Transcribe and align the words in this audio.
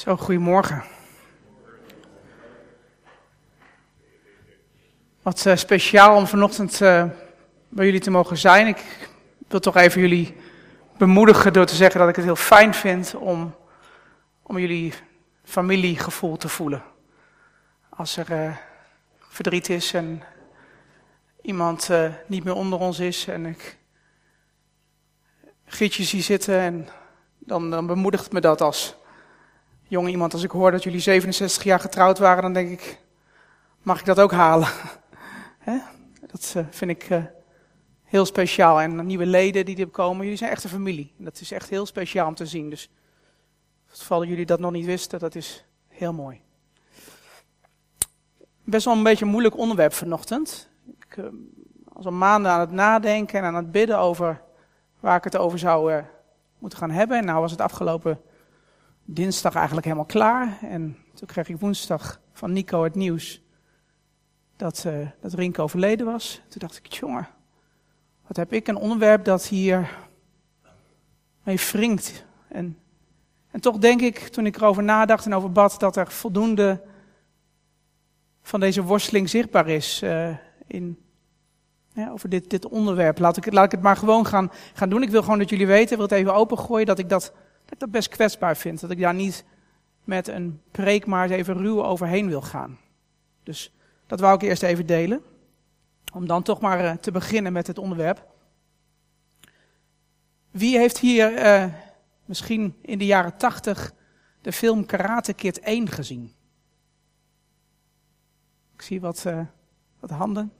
Zo, 0.00 0.16
goedemorgen. 0.16 0.84
Wat 5.22 5.44
uh, 5.44 5.56
speciaal 5.56 6.16
om 6.16 6.26
vanochtend 6.26 6.80
uh, 6.80 7.04
bij 7.68 7.84
jullie 7.84 8.00
te 8.00 8.10
mogen 8.10 8.38
zijn. 8.38 8.66
Ik 8.66 9.08
wil 9.48 9.60
toch 9.60 9.76
even 9.76 10.00
jullie 10.00 10.36
bemoedigen 10.98 11.52
door 11.52 11.66
te 11.66 11.74
zeggen 11.74 12.00
dat 12.00 12.08
ik 12.08 12.16
het 12.16 12.24
heel 12.24 12.36
fijn 12.36 12.74
vind 12.74 13.14
om, 13.14 13.54
om 14.42 14.58
jullie 14.58 14.94
familiegevoel 15.44 16.36
te 16.36 16.48
voelen. 16.48 16.82
Als 17.88 18.16
er 18.16 18.30
uh, 18.30 18.56
verdriet 19.18 19.68
is 19.68 19.94
en 19.94 20.22
iemand 21.42 21.90
niet 22.26 22.44
meer 22.44 22.54
onder 22.54 22.78
ons 22.78 22.98
is 22.98 23.26
en 23.26 23.46
ik 23.46 23.78
Gietje 25.64 26.04
zie 26.04 26.22
zitten 26.22 26.58
en 26.58 26.88
dan, 27.38 27.70
dan 27.70 27.86
bemoedigt 27.86 28.32
me 28.32 28.40
dat 28.40 28.60
als 28.60 28.98
jong 29.90 30.08
iemand. 30.08 30.32
Als 30.32 30.42
ik 30.42 30.50
hoor 30.50 30.70
dat 30.70 30.82
jullie 30.82 31.00
67 31.00 31.62
jaar 31.62 31.80
getrouwd 31.80 32.18
waren, 32.18 32.42
dan 32.42 32.52
denk 32.52 32.70
ik, 32.70 33.00
mag 33.82 33.98
ik 33.98 34.04
dat 34.04 34.20
ook 34.20 34.32
halen? 34.32 34.68
dat 36.32 36.54
uh, 36.56 36.64
vind 36.70 36.90
ik 36.90 37.10
uh, 37.10 37.24
heel 38.04 38.24
speciaal. 38.24 38.80
En 38.80 39.06
nieuwe 39.06 39.26
leden 39.26 39.64
die 39.64 39.76
er 39.76 39.86
komen, 39.86 40.22
jullie 40.22 40.38
zijn 40.38 40.50
echt 40.50 40.64
een 40.64 40.70
familie. 40.70 41.12
Dat 41.16 41.40
is 41.40 41.52
echt 41.52 41.68
heel 41.68 41.86
speciaal 41.86 42.26
om 42.26 42.34
te 42.34 42.46
zien. 42.46 42.70
Dus 42.70 42.90
vallen 43.86 44.28
jullie 44.28 44.46
dat 44.46 44.60
nog 44.60 44.72
niet 44.72 44.86
wisten, 44.86 45.18
dat 45.18 45.34
is 45.34 45.64
heel 45.88 46.12
mooi. 46.12 46.40
Best 48.64 48.84
wel 48.84 48.94
een 48.94 49.02
beetje 49.02 49.24
een 49.24 49.30
moeilijk 49.30 49.56
onderwerp 49.56 49.92
vanochtend. 49.92 50.68
Ik 50.98 51.16
uh, 51.16 51.26
was 51.92 52.04
al 52.04 52.12
maanden 52.12 52.52
aan 52.52 52.60
het 52.60 52.72
nadenken 52.72 53.38
en 53.38 53.44
aan 53.44 53.54
het 53.54 53.72
bidden 53.72 53.98
over 53.98 54.42
waar 55.00 55.16
ik 55.16 55.24
het 55.24 55.36
over 55.36 55.58
zou 55.58 56.02
moeten 56.58 56.78
gaan 56.78 56.90
hebben. 56.90 57.18
En 57.18 57.24
nou 57.24 57.40
was 57.40 57.50
het 57.50 57.60
afgelopen 57.60 58.20
dinsdag 59.14 59.54
eigenlijk 59.54 59.86
helemaal 59.86 60.06
klaar. 60.06 60.58
En 60.62 60.96
toen 61.14 61.28
kreeg 61.28 61.48
ik 61.48 61.60
woensdag 61.60 62.20
van 62.32 62.52
Nico 62.52 62.84
het 62.84 62.94
nieuws 62.94 63.42
dat, 64.56 64.84
uh, 64.86 65.08
dat 65.20 65.32
Rinko 65.32 65.62
overleden 65.62 66.06
was. 66.06 66.40
Toen 66.48 66.60
dacht 66.60 66.76
ik, 66.76 66.86
jongen, 66.86 67.28
wat 68.26 68.36
heb 68.36 68.52
ik 68.52 68.68
een 68.68 68.76
onderwerp 68.76 69.24
dat 69.24 69.46
hier 69.46 69.96
mee 71.42 71.56
wringt. 71.56 72.24
En, 72.48 72.78
en 73.50 73.60
toch 73.60 73.78
denk 73.78 74.00
ik, 74.00 74.18
toen 74.18 74.46
ik 74.46 74.56
erover 74.56 74.82
nadacht 74.82 75.26
en 75.26 75.34
over 75.34 75.52
bad, 75.52 75.80
dat 75.80 75.96
er 75.96 76.10
voldoende 76.10 76.82
van 78.42 78.60
deze 78.60 78.82
worsteling 78.82 79.28
zichtbaar 79.28 79.68
is 79.68 80.02
uh, 80.02 80.36
in, 80.66 80.98
ja, 81.92 82.10
over 82.10 82.28
dit, 82.28 82.50
dit 82.50 82.68
onderwerp. 82.68 83.18
Laat 83.18 83.36
ik, 83.36 83.52
laat 83.52 83.64
ik 83.64 83.70
het 83.70 83.82
maar 83.82 83.96
gewoon 83.96 84.26
gaan, 84.26 84.50
gaan 84.74 84.88
doen. 84.88 85.02
Ik 85.02 85.10
wil 85.10 85.22
gewoon 85.22 85.38
dat 85.38 85.50
jullie 85.50 85.66
weten, 85.66 85.90
ik 85.90 85.96
wil 85.96 86.06
het 86.06 86.12
even 86.12 86.34
opengooien, 86.34 86.86
dat 86.86 86.98
ik 86.98 87.08
dat, 87.08 87.32
dat 87.70 87.72
ik 87.72 87.78
dat 87.78 87.90
best 87.90 88.08
kwetsbaar 88.08 88.56
vind. 88.56 88.80
Dat 88.80 88.90
ik 88.90 89.00
daar 89.00 89.14
niet 89.14 89.44
met 90.04 90.28
een 90.28 90.60
preek 90.70 91.06
maar 91.06 91.22
eens 91.22 91.32
even 91.32 91.56
ruw 91.56 91.84
overheen 91.84 92.28
wil 92.28 92.42
gaan. 92.42 92.78
Dus 93.42 93.74
dat 94.06 94.20
wou 94.20 94.34
ik 94.34 94.42
eerst 94.42 94.62
even 94.62 94.86
delen. 94.86 95.22
Om 96.12 96.26
dan 96.26 96.42
toch 96.42 96.60
maar 96.60 96.84
uh, 96.84 96.92
te 96.92 97.10
beginnen 97.10 97.52
met 97.52 97.66
het 97.66 97.78
onderwerp. 97.78 98.28
Wie 100.50 100.78
heeft 100.78 100.98
hier 100.98 101.44
uh, 101.44 101.74
misschien 102.24 102.76
in 102.82 102.98
de 102.98 103.06
jaren 103.06 103.36
tachtig 103.36 103.92
de 104.40 104.52
film 104.52 104.86
Karate 104.86 105.32
Kid 105.32 105.60
1 105.60 105.88
gezien? 105.88 106.34
Ik 108.74 108.82
zie 108.82 109.00
wat, 109.00 109.24
uh, 109.26 109.40
wat 110.00 110.10
handen. 110.10 110.52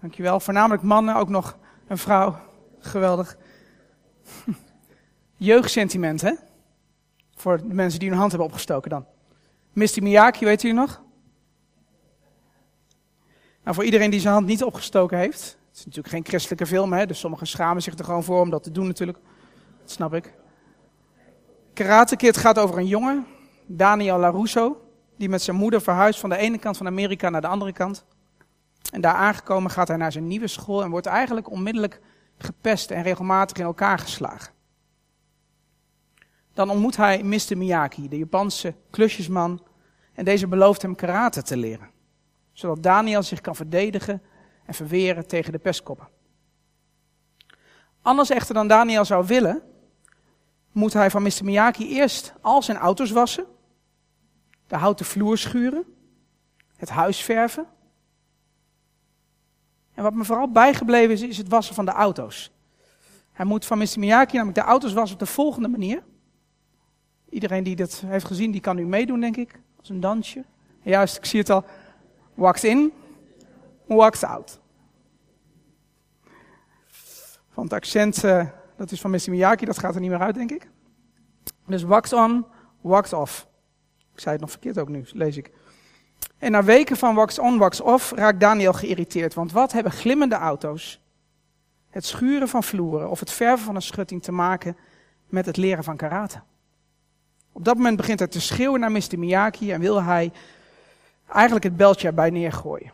Dankjewel. 0.00 0.40
Voornamelijk 0.40 0.82
mannen, 0.82 1.16
ook 1.16 1.28
nog 1.28 1.58
een 1.86 1.98
vrouw. 1.98 2.38
Geweldig. 2.78 3.36
Jeugdsentiment, 5.42 6.20
hè? 6.20 6.32
Voor 7.34 7.58
de 7.58 7.74
mensen 7.74 8.00
die 8.00 8.08
hun 8.08 8.18
hand 8.18 8.30
hebben 8.30 8.48
opgestoken 8.48 8.90
dan. 8.90 9.06
Misty 9.72 10.00
Miyake, 10.00 10.44
weet 10.44 10.62
u 10.62 10.72
nog? 10.72 11.02
Nou, 13.62 13.74
voor 13.74 13.84
iedereen 13.84 14.10
die 14.10 14.20
zijn 14.20 14.34
hand 14.34 14.46
niet 14.46 14.64
opgestoken 14.64 15.18
heeft. 15.18 15.42
Het 15.68 15.78
is 15.78 15.84
natuurlijk 15.84 16.14
geen 16.14 16.24
christelijke 16.24 16.66
film, 16.66 16.92
hè? 16.92 17.06
Dus 17.06 17.18
sommigen 17.18 17.46
schamen 17.46 17.82
zich 17.82 17.98
er 17.98 18.04
gewoon 18.04 18.24
voor 18.24 18.40
om 18.40 18.50
dat 18.50 18.62
te 18.62 18.70
doen 18.70 18.86
natuurlijk. 18.86 19.18
Dat 19.80 19.90
snap 19.90 20.14
ik. 20.14 20.34
Karate 21.74 22.16
Kid 22.16 22.36
gaat 22.36 22.58
over 22.58 22.78
een 22.78 22.86
jongen, 22.86 23.26
Daniel 23.66 24.18
LaRusso, 24.18 24.80
die 25.16 25.28
met 25.28 25.42
zijn 25.42 25.56
moeder 25.56 25.82
verhuist 25.82 26.20
van 26.20 26.30
de 26.30 26.36
ene 26.36 26.58
kant 26.58 26.76
van 26.76 26.86
Amerika 26.86 27.28
naar 27.28 27.40
de 27.40 27.46
andere 27.46 27.72
kant. 27.72 28.04
En 28.92 29.00
daar 29.00 29.14
aangekomen 29.14 29.70
gaat 29.70 29.88
hij 29.88 29.96
naar 29.96 30.12
zijn 30.12 30.26
nieuwe 30.26 30.48
school 30.48 30.82
en 30.82 30.90
wordt 30.90 31.06
eigenlijk 31.06 31.50
onmiddellijk 31.50 32.00
gepest 32.38 32.90
en 32.90 33.02
regelmatig 33.02 33.56
in 33.56 33.64
elkaar 33.64 33.98
geslagen. 33.98 34.58
Dan 36.60 36.70
ontmoet 36.70 36.96
hij 36.96 37.22
Mr. 37.22 37.56
Miyaki, 37.56 38.08
de 38.08 38.18
Japanse 38.18 38.74
klusjesman, 38.90 39.62
en 40.12 40.24
deze 40.24 40.46
belooft 40.46 40.82
hem 40.82 40.94
karate 40.94 41.42
te 41.42 41.56
leren, 41.56 41.90
zodat 42.52 42.82
Daniel 42.82 43.22
zich 43.22 43.40
kan 43.40 43.56
verdedigen 43.56 44.22
en 44.66 44.74
verweren 44.74 45.26
tegen 45.26 45.52
de 45.52 45.58
pestkoppen. 45.58 46.08
Anders 48.02 48.30
echter 48.30 48.54
dan 48.54 48.68
Daniel 48.68 49.04
zou 49.04 49.26
willen, 49.26 49.62
moet 50.72 50.92
hij 50.92 51.10
van 51.10 51.22
Mr. 51.22 51.44
Miyaki 51.44 51.88
eerst 51.88 52.32
al 52.40 52.62
zijn 52.62 52.78
auto's 52.78 53.10
wassen, 53.10 53.44
de 54.66 54.76
houten 54.76 55.06
vloer 55.06 55.38
schuren, 55.38 55.84
het 56.76 56.88
huis 56.88 57.22
verven 57.22 57.66
en 59.94 60.02
wat 60.02 60.14
me 60.14 60.24
vooral 60.24 60.50
bijgebleven 60.50 61.14
is, 61.14 61.22
is 61.22 61.38
het 61.38 61.48
wassen 61.48 61.74
van 61.74 61.84
de 61.84 61.92
auto's. 61.92 62.50
Hij 63.32 63.46
moet 63.46 63.66
van 63.66 63.78
Mr. 63.78 63.98
Miyake 63.98 64.34
namelijk 64.34 64.58
de 64.58 64.64
auto's 64.64 64.92
wassen 64.92 65.18
op 65.20 65.26
de 65.26 65.32
volgende 65.32 65.68
manier. 65.68 66.08
Iedereen 67.30 67.62
die 67.62 67.76
dat 67.76 68.02
heeft 68.06 68.24
gezien, 68.26 68.50
die 68.50 68.60
kan 68.60 68.76
nu 68.76 68.86
meedoen, 68.86 69.20
denk 69.20 69.36
ik. 69.36 69.60
Als 69.78 69.88
een 69.88 70.00
dansje. 70.00 70.44
juist, 70.82 71.16
ik 71.16 71.24
zie 71.24 71.40
het 71.40 71.50
al. 71.50 71.64
Wax 72.34 72.64
in, 72.64 72.92
wax 73.86 74.24
out. 74.24 74.60
Van 77.50 77.64
het 77.64 77.72
accent, 77.72 78.24
uh, 78.24 78.46
dat 78.76 78.90
is 78.90 79.00
van 79.00 79.10
Mr. 79.10 79.30
Miyake, 79.30 79.64
dat 79.64 79.78
gaat 79.78 79.94
er 79.94 80.00
niet 80.00 80.10
meer 80.10 80.20
uit, 80.20 80.34
denk 80.34 80.50
ik. 80.50 80.70
Dus 81.66 81.82
wax 81.82 82.12
on, 82.12 82.46
wax 82.80 83.12
off. 83.12 83.48
Ik 84.12 84.20
zei 84.20 84.32
het 84.32 84.40
nog 84.40 84.50
verkeerd 84.50 84.78
ook 84.78 84.88
nu, 84.88 85.04
lees 85.12 85.36
ik. 85.36 85.50
En 86.38 86.50
na 86.50 86.64
weken 86.64 86.96
van 86.96 87.14
wax 87.14 87.38
on, 87.38 87.58
wax 87.58 87.80
off 87.80 88.12
raakt 88.12 88.40
Daniel 88.40 88.72
geïrriteerd. 88.72 89.34
Want 89.34 89.52
wat 89.52 89.72
hebben 89.72 89.92
glimmende 89.92 90.34
auto's, 90.34 91.00
het 91.88 92.04
schuren 92.04 92.48
van 92.48 92.62
vloeren 92.62 93.10
of 93.10 93.20
het 93.20 93.30
verven 93.30 93.64
van 93.64 93.74
een 93.74 93.82
schutting 93.82 94.22
te 94.22 94.32
maken 94.32 94.76
met 95.26 95.46
het 95.46 95.56
leren 95.56 95.84
van 95.84 95.96
karate? 95.96 96.42
Op 97.52 97.64
dat 97.64 97.76
moment 97.76 97.96
begint 97.96 98.18
hij 98.18 98.28
te 98.28 98.40
schreeuwen 98.40 98.80
naar 98.80 98.92
Mr. 98.92 99.18
Miyaki 99.18 99.72
en 99.72 99.80
wil 99.80 100.02
hij 100.02 100.32
eigenlijk 101.26 101.64
het 101.64 101.76
beltje 101.76 102.06
erbij 102.06 102.30
neergooien. 102.30 102.92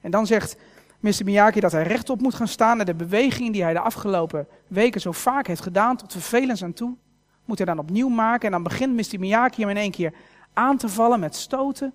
En 0.00 0.10
dan 0.10 0.26
zegt 0.26 0.56
Mr. 1.00 1.24
Miyaki 1.24 1.60
dat 1.60 1.72
hij 1.72 1.82
rechtop 1.82 2.20
moet 2.20 2.34
gaan 2.34 2.48
staan 2.48 2.80
en 2.80 2.86
de 2.86 2.94
bewegingen 2.94 3.52
die 3.52 3.62
hij 3.62 3.72
de 3.72 3.80
afgelopen 3.80 4.46
weken 4.66 5.00
zo 5.00 5.12
vaak 5.12 5.46
heeft 5.46 5.62
gedaan, 5.62 5.96
tot 5.96 6.12
vervelens 6.12 6.64
aan 6.64 6.72
toe, 6.72 6.96
moet 7.44 7.58
hij 7.58 7.66
dan 7.66 7.78
opnieuw 7.78 8.08
maken. 8.08 8.46
En 8.46 8.52
dan 8.52 8.62
begint 8.62 8.94
Mr. 8.94 9.18
Miyaki 9.18 9.60
hem 9.60 9.70
in 9.70 9.76
één 9.76 9.90
keer 9.90 10.14
aan 10.52 10.76
te 10.76 10.88
vallen 10.88 11.20
met 11.20 11.36
stoten 11.36 11.94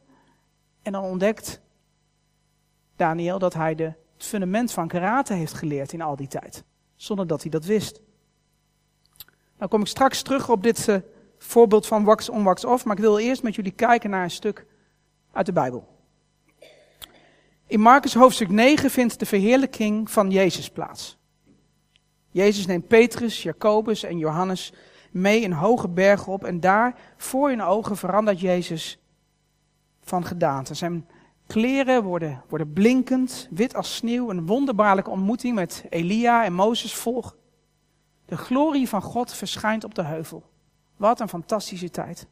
en 0.82 0.92
dan 0.92 1.04
ontdekt 1.04 1.62
Daniel 2.96 3.40
dat 3.40 3.54
hij 3.54 3.76
de, 3.76 3.84
het 3.84 4.26
fundament 4.26 4.72
van 4.72 4.88
karate 4.88 5.34
heeft 5.34 5.54
geleerd 5.54 5.94
in 5.94 6.02
al 6.02 6.16
die 6.16 6.28
tijd. 6.28 6.64
Zonder 6.96 7.28
dat 7.28 7.42
hij 7.42 7.52
dat 7.52 7.66
wist. 7.66 8.02
Nou 9.58 9.70
kom 9.70 9.82
ik 9.82 9.88
straks 9.88 10.22
terug 10.22 10.50
op 10.50 10.64
dit 10.64 10.88
uh, 10.88 10.96
voorbeeld 11.46 11.88
van 11.88 12.04
wax 12.04 12.30
on, 12.30 12.44
wax 12.44 12.66
off. 12.66 12.86
Maar 12.86 12.96
ik 12.96 13.02
wil 13.02 13.20
eerst 13.20 13.44
met 13.44 13.56
jullie 13.56 13.72
kijken 13.72 14.10
naar 14.10 14.24
een 14.24 14.32
stuk 14.32 14.66
uit 15.32 15.46
de 15.46 15.54
Bijbel. 15.54 15.88
In 17.68 17.80
Marcus 17.80 18.14
hoofdstuk 18.14 18.50
9 18.50 18.90
vindt 18.90 19.20
de 19.20 19.26
verheerlijking 19.26 20.12
van 20.12 20.30
Jezus 20.30 20.70
plaats. 20.70 21.18
Jezus 22.30 22.66
neemt 22.66 22.88
Petrus, 22.88 23.44
Jacobus 23.44 24.04
en 24.04 24.18
Johannes 24.18 24.74
mee 25.12 25.44
een 25.44 25.54
hoge 25.54 25.88
berg 25.88 26.28
op 26.28 26.44
en 26.44 26.60
daar 26.60 26.96
voor 27.18 27.50
hun 27.50 27.62
ogen 27.62 27.98
verandert 27.98 28.40
Jezus 28.40 29.00
van 30.02 30.26
gedaante. 30.26 30.74
Zijn 30.74 31.08
kleren 31.48 32.04
worden, 32.04 32.44
worden 32.50 32.74
blinkend, 32.74 33.48
wit 33.52 33.76
als 33.76 33.96
sneeuw. 33.96 34.30
Een 34.30 34.46
wonderbaarlijke 34.46 35.10
ontmoeting 35.10 35.56
met 35.56 35.86
Elia 35.90 36.44
en 36.46 36.54
Mozes 36.54 36.96
volgt. 36.96 37.36
De 38.26 38.38
glorie 38.38 38.90
van 38.90 39.02
God 39.02 39.34
verschijnt 39.34 39.84
op 39.84 39.96
de 39.96 40.04
heuvel. 40.04 40.44
Wat 40.96 41.20
een 41.20 41.30
fantastische 41.30 41.90
tijd. 41.90 42.28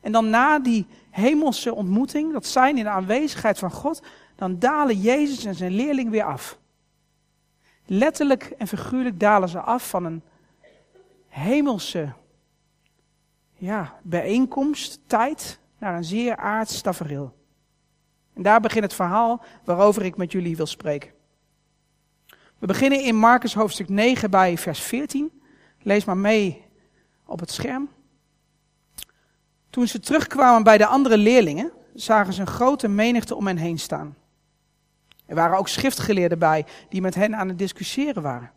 En 0.00 0.12
dan 0.12 0.30
na 0.30 0.58
die 0.58 0.86
hemelse 1.10 1.74
ontmoeting, 1.74 2.32
dat 2.32 2.46
zijn 2.46 2.78
in 2.78 2.84
de 2.84 2.90
aanwezigheid 2.90 3.58
van 3.58 3.70
God, 3.70 4.02
dan 4.34 4.58
dalen 4.58 5.00
Jezus 5.00 5.44
en 5.44 5.54
zijn 5.54 5.72
leerling 5.72 6.10
weer 6.10 6.24
af. 6.24 6.58
Letterlijk 7.86 8.44
en 8.44 8.68
figuurlijk 8.68 9.20
dalen 9.20 9.48
ze 9.48 9.60
af 9.60 9.88
van 9.88 10.04
een 10.04 10.22
hemelse 11.28 12.12
ja, 13.54 13.98
bijeenkomst, 14.02 15.00
tijd, 15.06 15.58
naar 15.78 15.96
een 15.96 16.04
zeer 16.04 16.36
aards 16.36 16.80
tafereel. 16.80 17.34
En 18.34 18.42
daar 18.42 18.60
begint 18.60 18.84
het 18.84 18.94
verhaal 18.94 19.44
waarover 19.64 20.04
ik 20.04 20.16
met 20.16 20.32
jullie 20.32 20.56
wil 20.56 20.66
spreken. 20.66 21.10
We 22.58 22.66
beginnen 22.66 23.02
in 23.02 23.16
Marcus 23.16 23.54
hoofdstuk 23.54 23.88
9 23.88 24.30
bij 24.30 24.58
vers 24.58 24.80
14. 24.80 25.40
Lees 25.78 26.04
maar 26.04 26.16
mee 26.16 26.63
op 27.26 27.40
het 27.40 27.50
scherm. 27.50 27.88
Toen 29.70 29.86
ze 29.86 30.00
terugkwamen 30.00 30.62
bij 30.62 30.78
de 30.78 30.86
andere 30.86 31.18
leerlingen, 31.18 31.72
zagen 31.94 32.32
ze 32.32 32.40
een 32.40 32.46
grote 32.46 32.88
menigte 32.88 33.34
om 33.34 33.46
hen 33.46 33.56
heen 33.56 33.78
staan. 33.78 34.16
Er 35.26 35.34
waren 35.34 35.58
ook 35.58 35.68
schriftgeleerden 35.68 36.38
bij 36.38 36.66
die 36.88 37.00
met 37.00 37.14
hen 37.14 37.36
aan 37.36 37.48
het 37.48 37.58
discussiëren 37.58 38.22
waren. 38.22 38.52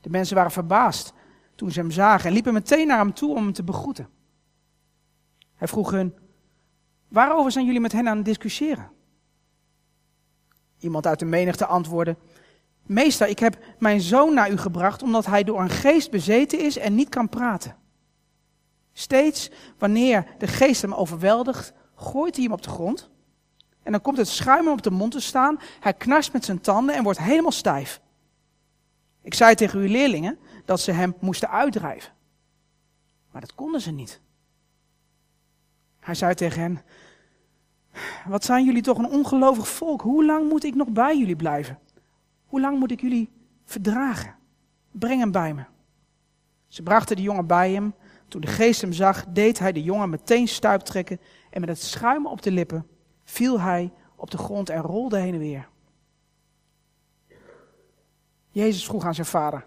De 0.00 0.10
mensen 0.10 0.36
waren 0.36 0.50
verbaasd 0.50 1.12
toen 1.54 1.70
ze 1.70 1.80
hem 1.80 1.90
zagen 1.90 2.26
en 2.26 2.32
liepen 2.32 2.52
meteen 2.52 2.86
naar 2.86 2.98
hem 2.98 3.14
toe 3.14 3.30
om 3.36 3.42
hem 3.42 3.52
te 3.52 3.64
begroeten. 3.64 4.08
Hij 5.54 5.68
vroeg 5.68 5.90
hun: 5.90 6.14
Waarover 7.08 7.52
zijn 7.52 7.64
jullie 7.64 7.80
met 7.80 7.92
hen 7.92 8.08
aan 8.08 8.16
het 8.16 8.24
discussiëren? 8.24 8.90
Iemand 10.78 11.06
uit 11.06 11.18
de 11.18 11.24
menigte 11.24 11.66
antwoordde: 11.66 12.16
Meester, 12.86 13.28
ik 13.28 13.38
heb 13.38 13.58
mijn 13.78 14.00
zoon 14.00 14.34
naar 14.34 14.50
u 14.50 14.56
gebracht 14.56 15.02
omdat 15.02 15.26
hij 15.26 15.44
door 15.44 15.60
een 15.60 15.70
geest 15.70 16.10
bezeten 16.10 16.58
is 16.58 16.78
en 16.78 16.94
niet 16.94 17.08
kan 17.08 17.28
praten. 17.28 17.76
Steeds 18.92 19.50
wanneer 19.78 20.26
de 20.38 20.46
geest 20.46 20.82
hem 20.82 20.94
overweldigt, 20.94 21.72
gooit 21.94 22.34
hij 22.34 22.44
hem 22.44 22.52
op 22.52 22.62
de 22.62 22.70
grond. 22.70 23.10
En 23.82 23.92
dan 23.92 24.00
komt 24.00 24.16
het 24.16 24.28
schuim 24.28 24.64
hem 24.64 24.72
op 24.72 24.82
de 24.82 24.90
mond 24.90 25.12
te 25.12 25.20
staan. 25.20 25.60
Hij 25.80 25.94
knarst 25.94 26.32
met 26.32 26.44
zijn 26.44 26.60
tanden 26.60 26.94
en 26.94 27.02
wordt 27.02 27.18
helemaal 27.18 27.52
stijf. 27.52 28.00
Ik 29.22 29.34
zei 29.34 29.54
tegen 29.54 29.80
uw 29.80 29.88
leerlingen 29.88 30.38
dat 30.64 30.80
ze 30.80 30.90
hem 30.90 31.14
moesten 31.20 31.50
uitdrijven. 31.50 32.12
Maar 33.30 33.40
dat 33.40 33.54
konden 33.54 33.80
ze 33.80 33.90
niet. 33.90 34.20
Hij 36.00 36.14
zei 36.14 36.34
tegen 36.34 36.60
hen: 36.60 36.82
Wat 38.26 38.44
zijn 38.44 38.64
jullie 38.64 38.82
toch 38.82 38.98
een 38.98 39.10
ongelovig 39.10 39.68
volk? 39.68 40.02
Hoe 40.02 40.24
lang 40.24 40.48
moet 40.48 40.64
ik 40.64 40.74
nog 40.74 40.88
bij 40.88 41.18
jullie 41.18 41.36
blijven? 41.36 41.78
Hoe 42.54 42.62
lang 42.62 42.78
moet 42.78 42.90
ik 42.90 43.00
jullie 43.00 43.30
verdragen? 43.64 44.34
Breng 44.90 45.20
hem 45.20 45.32
bij 45.32 45.54
me. 45.54 45.64
Ze 46.66 46.82
brachten 46.82 47.16
de 47.16 47.22
jongen 47.22 47.46
bij 47.46 47.72
hem. 47.72 47.94
Toen 48.28 48.40
de 48.40 48.46
geest 48.46 48.80
hem 48.80 48.92
zag, 48.92 49.26
deed 49.26 49.58
hij 49.58 49.72
de 49.72 49.82
jongen 49.82 50.10
meteen 50.10 50.48
stuiptrekken 50.48 51.20
en 51.50 51.60
met 51.60 51.68
het 51.68 51.82
schuim 51.82 52.26
op 52.26 52.42
de 52.42 52.50
lippen 52.50 52.86
viel 53.24 53.60
hij 53.60 53.92
op 54.16 54.30
de 54.30 54.38
grond 54.38 54.68
en 54.68 54.80
rolde 54.80 55.18
heen 55.18 55.32
en 55.32 55.38
weer. 55.38 55.68
Jezus 58.50 58.84
vroeg 58.84 59.04
aan 59.04 59.14
zijn 59.14 59.26
vader: 59.26 59.66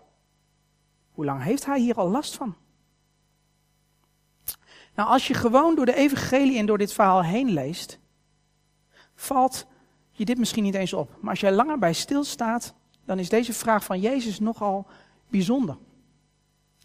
Hoe 1.12 1.26
lang 1.26 1.44
heeft 1.44 1.66
hij 1.66 1.80
hier 1.80 1.96
al 1.96 2.10
last 2.10 2.36
van? 2.36 2.56
Nou, 4.96 5.10
als 5.10 5.28
je 5.28 5.34
gewoon 5.34 5.76
door 5.76 5.86
de 5.86 5.96
evangelie 5.96 6.58
en 6.58 6.66
door 6.66 6.78
dit 6.78 6.94
verhaal 6.94 7.24
heen 7.24 7.50
leest, 7.50 8.00
valt 9.16 9.68
je 10.18 10.26
dit 10.26 10.38
misschien 10.38 10.64
niet 10.64 10.76
eens 10.76 10.94
op. 10.94 11.10
Maar 11.20 11.30
als 11.30 11.40
jij 11.40 11.52
langer 11.52 11.80
bij 11.80 11.94
stilstaat, 11.94 12.74
dan 13.06 13.20
is 13.20 13.30
deze 13.30 13.54
vraag 13.54 13.84
van 13.84 14.00
Jezus 14.00 14.40
nogal 14.40 14.88
bijzonder. 15.30 15.78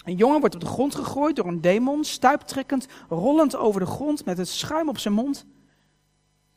Een 0.04 0.16
jongen 0.16 0.40
wordt 0.40 0.54
op 0.54 0.60
de 0.60 0.66
grond 0.66 0.94
gegooid 0.94 1.36
door 1.36 1.46
een 1.46 1.60
demon, 1.60 2.04
stuiptrekkend, 2.04 2.86
rollend 3.08 3.56
over 3.56 3.80
de 3.80 3.86
grond 3.86 4.24
met 4.24 4.38
het 4.38 4.48
schuim 4.48 4.88
op 4.88 4.98
zijn 4.98 5.14
mond. 5.14 5.46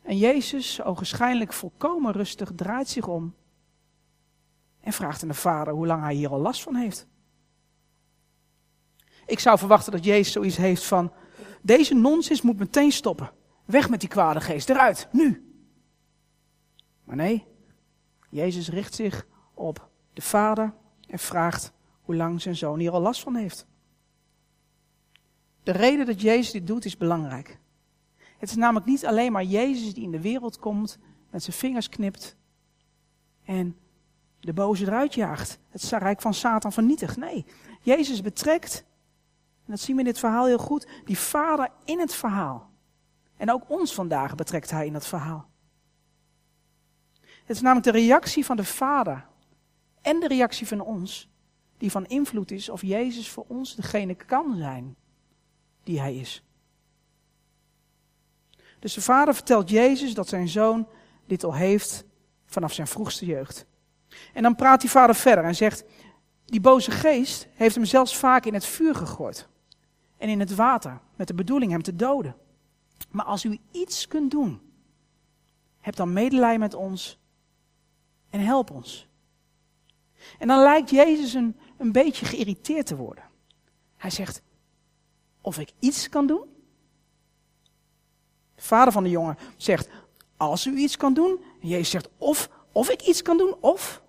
En 0.03 0.17
Jezus, 0.17 0.81
ogenschijnlijk 0.81 1.53
volkomen 1.53 2.11
rustig, 2.11 2.51
draait 2.55 2.89
zich 2.89 3.07
om 3.07 3.33
en 4.81 4.93
vraagt 4.93 5.21
aan 5.21 5.27
de 5.27 5.33
vader 5.33 5.73
hoe 5.73 5.87
lang 5.87 6.03
hij 6.03 6.13
hier 6.13 6.29
al 6.29 6.39
last 6.39 6.61
van 6.63 6.75
heeft. 6.75 7.07
Ik 9.25 9.39
zou 9.39 9.57
verwachten 9.57 9.91
dat 9.91 10.03
Jezus 10.03 10.33
zoiets 10.33 10.57
heeft 10.57 10.83
van, 10.83 11.11
deze 11.61 11.93
nonsens 11.93 12.41
moet 12.41 12.57
meteen 12.57 12.91
stoppen. 12.91 13.31
Weg 13.65 13.89
met 13.89 13.99
die 13.99 14.09
kwade 14.09 14.41
geest, 14.41 14.69
eruit, 14.69 15.07
nu. 15.11 15.44
Maar 17.05 17.15
nee, 17.15 17.45
Jezus 18.29 18.69
richt 18.69 18.95
zich 18.95 19.27
op 19.53 19.89
de 20.13 20.21
vader 20.21 20.73
en 21.07 21.19
vraagt 21.19 21.71
hoe 22.01 22.15
lang 22.15 22.41
zijn 22.41 22.55
zoon 22.55 22.79
hier 22.79 22.91
al 22.91 23.01
last 23.01 23.21
van 23.21 23.35
heeft. 23.35 23.67
De 25.63 25.71
reden 25.71 26.05
dat 26.05 26.21
Jezus 26.21 26.51
dit 26.51 26.67
doet 26.67 26.85
is 26.85 26.97
belangrijk. 26.97 27.59
Het 28.37 28.49
is 28.49 28.55
namelijk 28.55 28.85
niet 28.85 29.05
alleen 29.05 29.31
maar 29.31 29.43
Jezus 29.43 29.93
die 29.93 30.03
in 30.03 30.11
de 30.11 30.21
wereld 30.21 30.59
komt, 30.59 30.97
met 31.29 31.43
zijn 31.43 31.57
vingers 31.57 31.89
knipt 31.89 32.35
en 33.43 33.77
de 34.39 34.53
boze 34.53 34.85
eruit 34.85 35.13
jaagt. 35.13 35.59
Het 35.69 35.83
rijk 35.83 36.21
van 36.21 36.33
Satan 36.33 36.73
vernietigt. 36.73 37.17
Nee, 37.17 37.45
Jezus 37.81 38.21
betrekt, 38.21 38.85
en 39.65 39.71
dat 39.71 39.79
zien 39.79 39.95
we 39.95 40.01
in 40.01 40.07
dit 40.07 40.19
verhaal 40.19 40.45
heel 40.45 40.57
goed, 40.57 40.87
die 41.05 41.17
vader 41.17 41.69
in 41.83 41.99
het 41.99 42.13
verhaal. 42.13 42.69
En 43.37 43.51
ook 43.51 43.69
ons 43.69 43.93
vandaag 43.93 44.35
betrekt 44.35 44.71
hij 44.71 44.85
in 44.85 44.93
dat 44.93 45.07
verhaal. 45.07 45.49
Het 47.45 47.55
is 47.55 47.61
namelijk 47.61 47.85
de 47.85 47.99
reactie 47.99 48.45
van 48.45 48.55
de 48.55 48.63
vader 48.63 49.25
en 50.01 50.19
de 50.19 50.27
reactie 50.27 50.67
van 50.67 50.81
ons 50.81 51.29
die 51.77 51.91
van 51.91 52.05
invloed 52.05 52.51
is 52.51 52.69
of 52.69 52.81
Jezus 52.81 53.29
voor 53.29 53.45
ons 53.47 53.75
degene 53.75 54.15
kan 54.15 54.55
zijn 54.57 54.95
die 55.83 55.99
hij 55.99 56.15
is. 56.15 56.43
Dus 58.79 58.93
de 58.93 59.01
vader 59.01 59.33
vertelt 59.33 59.69
Jezus 59.69 60.13
dat 60.13 60.27
zijn 60.27 60.47
zoon 60.47 60.87
dit 61.25 61.43
al 61.43 61.53
heeft 61.53 62.05
vanaf 62.45 62.73
zijn 62.73 62.87
vroegste 62.87 63.25
jeugd. 63.25 63.65
En 64.33 64.43
dan 64.43 64.55
praat 64.55 64.81
die 64.81 64.89
vader 64.89 65.15
verder 65.15 65.43
en 65.43 65.55
zegt, 65.55 65.83
die 66.45 66.61
boze 66.61 66.91
geest 66.91 67.47
heeft 67.53 67.75
hem 67.75 67.85
zelfs 67.85 68.17
vaak 68.17 68.45
in 68.45 68.53
het 68.53 68.65
vuur 68.65 68.95
gegooid. 68.95 69.47
En 70.17 70.29
in 70.29 70.39
het 70.39 70.55
water, 70.55 70.99
met 71.15 71.27
de 71.27 71.33
bedoeling 71.33 71.71
hem 71.71 71.83
te 71.83 71.95
doden. 71.95 72.35
Maar 73.11 73.25
als 73.25 73.45
u 73.45 73.59
iets 73.71 74.07
kunt 74.07 74.31
doen, 74.31 74.61
heb 75.79 75.95
dan 75.95 76.13
medelijden 76.13 76.59
met 76.59 76.73
ons 76.73 77.19
en 78.35 78.45
help 78.45 78.71
ons. 78.71 79.07
En 80.39 80.47
dan 80.47 80.59
lijkt 80.59 80.89
Jezus 80.89 81.33
een, 81.33 81.59
een 81.77 81.91
beetje 81.91 82.25
geïrriteerd 82.25 82.85
te 82.85 82.95
worden. 82.95 83.23
Hij 83.97 84.09
zegt, 84.09 84.41
of 85.41 85.59
ik 85.59 85.71
iets 85.79 86.09
kan 86.09 86.27
doen? 86.27 86.47
De 88.55 88.61
vader 88.61 88.93
van 88.93 89.03
de 89.03 89.09
jongen 89.09 89.37
zegt, 89.57 89.89
als 90.37 90.65
u 90.65 90.75
iets 90.75 90.97
kan 90.97 91.13
doen. 91.13 91.43
En 91.61 91.67
Jezus 91.67 91.89
zegt, 91.89 92.09
of, 92.17 92.49
of 92.71 92.89
ik 92.89 93.01
iets 93.01 93.21
kan 93.21 93.37
doen, 93.37 93.55
of. 93.59 94.03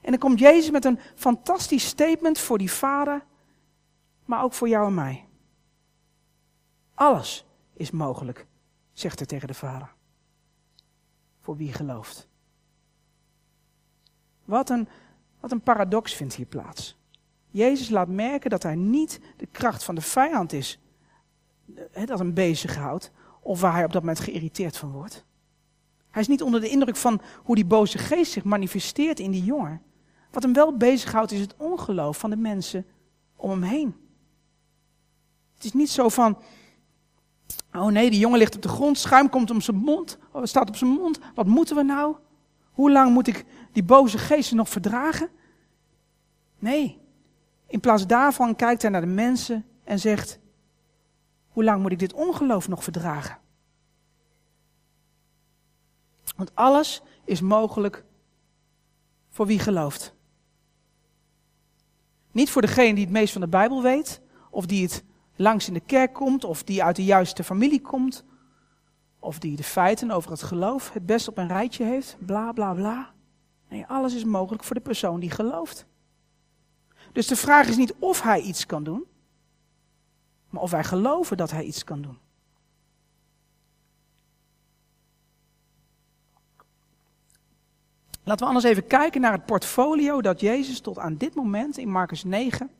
En 0.00 0.10
dan 0.10 0.20
komt 0.20 0.38
Jezus 0.38 0.70
met 0.70 0.84
een 0.84 0.98
fantastisch 1.14 1.86
statement 1.86 2.38
voor 2.38 2.58
die 2.58 2.72
vader, 2.72 3.24
maar 4.24 4.42
ook 4.42 4.52
voor 4.52 4.68
jou 4.68 4.86
en 4.86 4.94
mij. 4.94 5.28
Alles 6.94 7.44
is 7.72 7.90
mogelijk, 7.90 8.46
zegt 8.92 9.18
hij 9.18 9.26
tegen 9.26 9.48
de 9.48 9.54
vader. 9.54 9.94
Voor 11.40 11.56
wie 11.56 11.72
gelooft. 11.72 12.29
Wat 14.50 14.70
een, 14.70 14.88
wat 15.40 15.52
een 15.52 15.60
paradox 15.60 16.14
vindt 16.14 16.34
hier 16.34 16.46
plaats. 16.46 16.96
Jezus 17.50 17.88
laat 17.88 18.08
merken 18.08 18.50
dat 18.50 18.62
hij 18.62 18.74
niet 18.74 19.20
de 19.36 19.46
kracht 19.46 19.84
van 19.84 19.94
de 19.94 20.00
vijand 20.00 20.52
is, 20.52 20.78
dat 22.06 22.18
hem 22.18 22.34
bezighoudt, 22.34 23.10
of 23.40 23.60
waar 23.60 23.72
hij 23.72 23.84
op 23.84 23.92
dat 23.92 24.02
moment 24.02 24.20
geïrriteerd 24.20 24.76
van 24.76 24.90
wordt. 24.90 25.24
Hij 26.10 26.22
is 26.22 26.28
niet 26.28 26.42
onder 26.42 26.60
de 26.60 26.68
indruk 26.68 26.96
van 26.96 27.20
hoe 27.42 27.54
die 27.54 27.64
boze 27.64 27.98
geest 27.98 28.32
zich 28.32 28.44
manifesteert 28.44 29.20
in 29.20 29.30
die 29.30 29.44
jongen. 29.44 29.82
Wat 30.30 30.42
hem 30.42 30.52
wel 30.52 30.76
bezighoudt 30.76 31.32
is 31.32 31.40
het 31.40 31.54
ongeloof 31.56 32.18
van 32.18 32.30
de 32.30 32.36
mensen 32.36 32.86
om 33.36 33.50
hem 33.50 33.62
heen. 33.62 33.94
Het 35.54 35.64
is 35.64 35.72
niet 35.72 35.90
zo 35.90 36.08
van, 36.08 36.38
oh 37.72 37.86
nee, 37.86 38.10
die 38.10 38.18
jongen 38.18 38.38
ligt 38.38 38.54
op 38.54 38.62
de 38.62 38.68
grond, 38.68 38.98
schuim 38.98 39.28
komt 39.28 39.50
om 39.50 39.60
zijn 39.60 39.76
mond, 39.76 40.18
oh, 40.32 40.44
staat 40.44 40.68
op 40.68 40.76
zijn 40.76 40.90
mond, 40.90 41.18
wat 41.34 41.46
moeten 41.46 41.76
we 41.76 41.82
nou? 41.82 42.16
Hoe 42.70 42.90
lang 42.90 43.12
moet 43.12 43.26
ik 43.26 43.44
die 43.72 43.82
boze 43.82 44.18
geesten 44.18 44.56
nog 44.56 44.68
verdragen? 44.68 45.30
Nee, 46.58 47.00
in 47.66 47.80
plaats 47.80 48.06
daarvan 48.06 48.56
kijkt 48.56 48.82
hij 48.82 48.90
naar 48.90 49.00
de 49.00 49.06
mensen 49.06 49.66
en 49.84 49.98
zegt, 49.98 50.38
hoe 51.48 51.64
lang 51.64 51.82
moet 51.82 51.92
ik 51.92 51.98
dit 51.98 52.12
ongeloof 52.12 52.68
nog 52.68 52.82
verdragen? 52.82 53.38
Want 56.36 56.54
alles 56.54 57.02
is 57.24 57.40
mogelijk 57.40 58.04
voor 59.28 59.46
wie 59.46 59.58
gelooft. 59.58 60.14
Niet 62.32 62.50
voor 62.50 62.62
degene 62.62 62.94
die 62.94 63.04
het 63.04 63.12
meest 63.12 63.32
van 63.32 63.40
de 63.40 63.48
Bijbel 63.48 63.82
weet, 63.82 64.20
of 64.50 64.66
die 64.66 64.82
het 64.82 65.04
langs 65.36 65.68
in 65.68 65.74
de 65.74 65.80
kerk 65.80 66.12
komt, 66.12 66.44
of 66.44 66.64
die 66.64 66.84
uit 66.84 66.96
de 66.96 67.04
juiste 67.04 67.44
familie 67.44 67.80
komt, 67.80 68.24
of 69.18 69.38
die 69.38 69.56
de 69.56 69.62
feiten 69.62 70.10
over 70.10 70.30
het 70.30 70.42
geloof 70.42 70.92
het 70.92 71.06
best 71.06 71.28
op 71.28 71.38
een 71.38 71.48
rijtje 71.48 71.84
heeft, 71.84 72.16
bla 72.18 72.52
bla 72.52 72.74
bla. 72.74 73.12
Nee, 73.70 73.86
alles 73.86 74.14
is 74.14 74.24
mogelijk 74.24 74.64
voor 74.64 74.74
de 74.74 74.82
persoon 74.82 75.20
die 75.20 75.30
gelooft. 75.30 75.86
Dus 77.12 77.26
de 77.26 77.36
vraag 77.36 77.68
is 77.68 77.76
niet 77.76 77.94
of 77.98 78.22
hij 78.22 78.40
iets 78.40 78.66
kan 78.66 78.84
doen, 78.84 79.04
maar 80.48 80.62
of 80.62 80.70
wij 80.70 80.84
geloven 80.84 81.36
dat 81.36 81.50
hij 81.50 81.64
iets 81.64 81.84
kan 81.84 82.02
doen. 82.02 82.18
Laten 88.22 88.46
we 88.46 88.52
anders 88.52 88.64
even 88.64 88.86
kijken 88.86 89.20
naar 89.20 89.32
het 89.32 89.46
portfolio 89.46 90.20
dat 90.20 90.40
Jezus 90.40 90.80
tot 90.80 90.98
aan 90.98 91.16
dit 91.16 91.34
moment 91.34 91.78
in 91.78 91.88
Marcus 91.88 92.24
9 92.24 92.70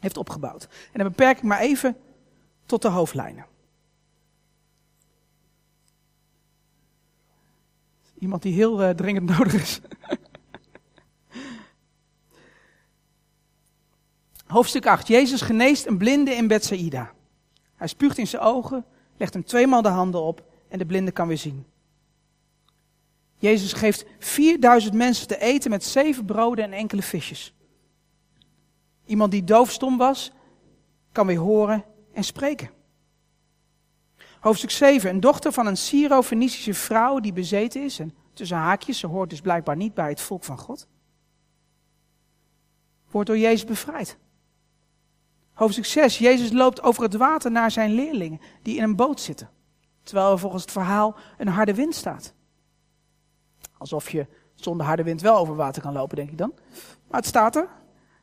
heeft 0.00 0.16
opgebouwd. 0.16 0.68
En 0.92 0.98
dan 0.98 1.08
beperk 1.08 1.36
ik 1.36 1.42
maar 1.42 1.60
even 1.60 1.96
tot 2.66 2.82
de 2.82 2.88
hoofdlijnen. 2.88 3.46
Iemand 8.24 8.42
die 8.42 8.54
heel 8.54 8.82
uh, 8.82 8.90
dringend 8.90 9.28
nodig 9.38 9.54
is. 9.54 9.80
Hoofdstuk 14.46 14.86
8. 14.86 15.08
Jezus 15.08 15.40
geneest 15.40 15.86
een 15.86 15.98
blinde 15.98 16.30
in 16.30 16.46
Bethsaida. 16.46 17.12
Hij 17.76 17.86
spuugt 17.86 18.18
in 18.18 18.26
zijn 18.26 18.42
ogen, 18.42 18.84
legt 19.16 19.32
hem 19.32 19.44
tweemaal 19.44 19.82
de 19.82 19.88
handen 19.88 20.22
op 20.22 20.44
en 20.68 20.78
de 20.78 20.86
blinde 20.86 21.10
kan 21.10 21.28
weer 21.28 21.38
zien. 21.38 21.66
Jezus 23.36 23.72
geeft 23.72 24.06
4000 24.18 24.94
mensen 24.94 25.26
te 25.26 25.40
eten 25.40 25.70
met 25.70 25.84
zeven 25.84 26.24
broden 26.24 26.64
en 26.64 26.72
enkele 26.72 27.02
visjes. 27.02 27.54
Iemand 29.06 29.30
die 29.30 29.44
doofstom 29.44 29.96
was, 29.96 30.32
kan 31.12 31.26
weer 31.26 31.38
horen 31.38 31.84
en 32.12 32.24
spreken. 32.24 32.70
Hoofdstuk 34.44 34.70
7. 34.70 35.10
Een 35.10 35.20
dochter 35.20 35.52
van 35.52 35.66
een 35.66 35.76
Syro-Fenicische 35.76 36.74
vrouw 36.74 37.20
die 37.20 37.32
bezeten 37.32 37.82
is. 37.82 37.98
En 37.98 38.14
tussen 38.32 38.56
haakjes, 38.56 38.98
ze 38.98 39.06
hoort 39.06 39.30
dus 39.30 39.40
blijkbaar 39.40 39.76
niet 39.76 39.94
bij 39.94 40.08
het 40.08 40.20
volk 40.20 40.44
van 40.44 40.58
God. 40.58 40.88
Wordt 43.10 43.28
door 43.28 43.38
Jezus 43.38 43.64
bevrijd. 43.64 44.18
Hoofdstuk 45.52 45.84
6. 45.84 46.18
Jezus 46.18 46.52
loopt 46.52 46.82
over 46.82 47.02
het 47.02 47.14
water 47.14 47.50
naar 47.50 47.70
zijn 47.70 47.92
leerlingen 47.92 48.40
die 48.62 48.76
in 48.76 48.82
een 48.82 48.96
boot 48.96 49.20
zitten. 49.20 49.50
Terwijl 50.02 50.32
er 50.32 50.38
volgens 50.38 50.62
het 50.62 50.72
verhaal 50.72 51.16
een 51.38 51.48
harde 51.48 51.74
wind 51.74 51.94
staat. 51.94 52.34
Alsof 53.78 54.10
je 54.10 54.26
zonder 54.54 54.86
harde 54.86 55.02
wind 55.02 55.20
wel 55.20 55.36
over 55.36 55.54
water 55.54 55.82
kan 55.82 55.92
lopen, 55.92 56.16
denk 56.16 56.30
ik 56.30 56.38
dan. 56.38 56.52
Maar 57.08 57.20
het 57.20 57.28
staat 57.28 57.56
er. 57.56 57.68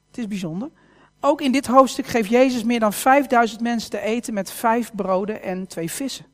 Het 0.08 0.18
is 0.18 0.28
bijzonder. 0.28 0.70
Ook 1.24 1.42
in 1.42 1.52
dit 1.52 1.68
hoofdstuk 1.68 2.06
geeft 2.06 2.30
Jezus 2.30 2.64
meer 2.64 2.80
dan 2.80 2.94
5000 2.94 3.62
mensen 3.62 3.90
te 3.90 4.00
eten 4.00 4.34
met 4.34 4.52
vijf 4.52 4.96
broden 4.96 5.42
en 5.42 5.68
twee 5.68 5.92
vissen. 5.92 6.26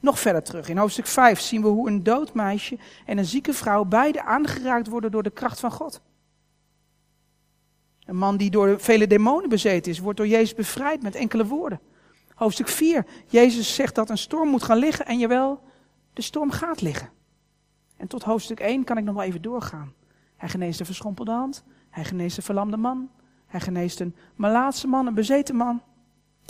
Nog 0.00 0.18
verder 0.18 0.42
terug, 0.42 0.68
in 0.68 0.76
hoofdstuk 0.76 1.06
5 1.06 1.40
zien 1.40 1.62
we 1.62 1.68
hoe 1.68 1.88
een 1.88 2.02
dood 2.02 2.34
meisje 2.34 2.78
en 3.06 3.18
een 3.18 3.24
zieke 3.24 3.52
vrouw 3.52 3.84
beide 3.84 4.22
aangeraakt 4.22 4.88
worden 4.88 5.10
door 5.10 5.22
de 5.22 5.30
kracht 5.30 5.60
van 5.60 5.70
God. 5.70 6.00
Een 8.04 8.16
man 8.16 8.36
die 8.36 8.50
door 8.50 8.80
vele 8.80 9.06
demonen 9.06 9.48
bezeten 9.48 9.92
is, 9.92 9.98
wordt 9.98 10.18
door 10.18 10.26
Jezus 10.26 10.54
bevrijd 10.54 11.02
met 11.02 11.14
enkele 11.14 11.46
woorden. 11.46 11.80
Hoofdstuk 12.34 12.68
4, 12.68 13.06
Jezus 13.26 13.74
zegt 13.74 13.94
dat 13.94 14.10
een 14.10 14.18
storm 14.18 14.48
moet 14.48 14.62
gaan 14.62 14.78
liggen 14.78 15.06
en 15.06 15.18
jawel, 15.18 15.62
de 16.12 16.22
storm 16.22 16.50
gaat 16.50 16.80
liggen. 16.80 17.10
En 17.96 18.06
tot 18.06 18.22
hoofdstuk 18.22 18.60
1 18.60 18.84
kan 18.84 18.98
ik 18.98 19.04
nog 19.04 19.14
wel 19.14 19.24
even 19.24 19.42
doorgaan. 19.42 19.92
Hij 20.36 20.48
geneest 20.48 20.78
de 20.78 20.84
verschrompelde 20.84 21.30
hand, 21.30 21.64
hij 21.90 22.04
geneest 22.04 22.36
de 22.36 22.42
verlamde 22.42 22.76
man, 22.76 23.10
hij 23.46 23.60
geneest 23.60 24.00
een 24.00 24.16
malaatse 24.34 24.86
man, 24.86 25.06
een 25.06 25.14
bezeten 25.14 25.56
man. 25.56 25.82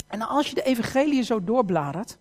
En 0.07 0.21
als 0.21 0.47
je 0.49 0.55
de 0.55 0.63
evangelie 0.63 1.23
zo 1.23 1.43
doorbladert, 1.43 2.17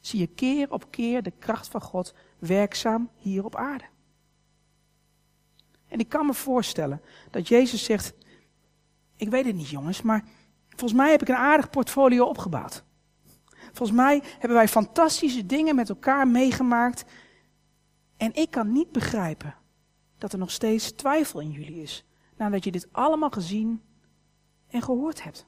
zie 0.00 0.20
je 0.20 0.26
keer 0.26 0.72
op 0.72 0.90
keer 0.90 1.22
de 1.22 1.32
kracht 1.38 1.68
van 1.68 1.80
God 1.80 2.14
werkzaam 2.38 3.10
hier 3.16 3.44
op 3.44 3.56
aarde. 3.56 3.84
En 5.88 5.98
ik 5.98 6.08
kan 6.08 6.26
me 6.26 6.34
voorstellen 6.34 7.02
dat 7.30 7.48
Jezus 7.48 7.84
zegt, 7.84 8.12
ik 9.16 9.28
weet 9.28 9.44
het 9.44 9.54
niet 9.54 9.68
jongens, 9.68 10.02
maar 10.02 10.24
volgens 10.68 11.00
mij 11.00 11.10
heb 11.10 11.22
ik 11.22 11.28
een 11.28 11.34
aardig 11.34 11.70
portfolio 11.70 12.24
opgebouwd. 12.24 12.84
Volgens 13.72 13.98
mij 13.98 14.22
hebben 14.32 14.54
wij 14.54 14.68
fantastische 14.68 15.46
dingen 15.46 15.74
met 15.74 15.88
elkaar 15.88 16.28
meegemaakt. 16.28 17.04
En 18.16 18.34
ik 18.34 18.50
kan 18.50 18.72
niet 18.72 18.92
begrijpen 18.92 19.54
dat 20.18 20.32
er 20.32 20.38
nog 20.38 20.50
steeds 20.50 20.92
twijfel 20.92 21.40
in 21.40 21.50
jullie 21.50 21.82
is 21.82 22.04
nadat 22.40 22.64
je 22.64 22.70
dit 22.70 22.88
allemaal 22.92 23.30
gezien 23.30 23.82
en 24.68 24.82
gehoord 24.82 25.22
hebt. 25.22 25.46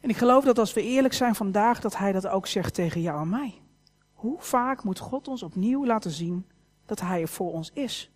En 0.00 0.08
ik 0.08 0.16
geloof 0.16 0.44
dat 0.44 0.58
als 0.58 0.72
we 0.72 0.82
eerlijk 0.82 1.14
zijn 1.14 1.34
vandaag, 1.34 1.80
dat 1.80 1.96
Hij 1.96 2.12
dat 2.12 2.26
ook 2.26 2.46
zegt 2.46 2.74
tegen 2.74 3.00
jou 3.00 3.20
en 3.20 3.28
mij. 3.28 3.62
Hoe 4.12 4.40
vaak 4.40 4.84
moet 4.84 4.98
God 4.98 5.28
ons 5.28 5.42
opnieuw 5.42 5.86
laten 5.86 6.10
zien 6.10 6.46
dat 6.86 7.00
Hij 7.00 7.20
er 7.20 7.28
voor 7.28 7.52
ons 7.52 7.70
is? 7.72 8.10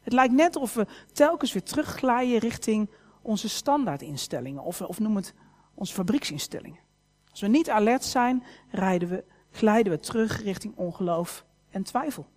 Het 0.00 0.12
lijkt 0.12 0.34
net 0.34 0.56
of 0.56 0.74
we 0.74 0.86
telkens 1.12 1.52
weer 1.52 1.62
terugglijden 1.62 2.38
richting 2.38 2.90
onze 3.22 3.48
standaardinstellingen, 3.48 4.62
of, 4.62 4.80
of 4.80 4.98
noem 4.98 5.16
het 5.16 5.34
onze 5.74 5.94
fabrieksinstellingen. 5.94 6.80
Als 7.30 7.40
we 7.40 7.46
niet 7.46 7.70
alert 7.70 8.04
zijn, 8.04 8.42
rijden 8.70 9.08
we, 9.08 9.24
glijden 9.50 9.92
we 9.92 9.98
terug 9.98 10.42
richting 10.42 10.76
ongeloof 10.76 11.44
en 11.70 11.82
twijfel. 11.82 12.32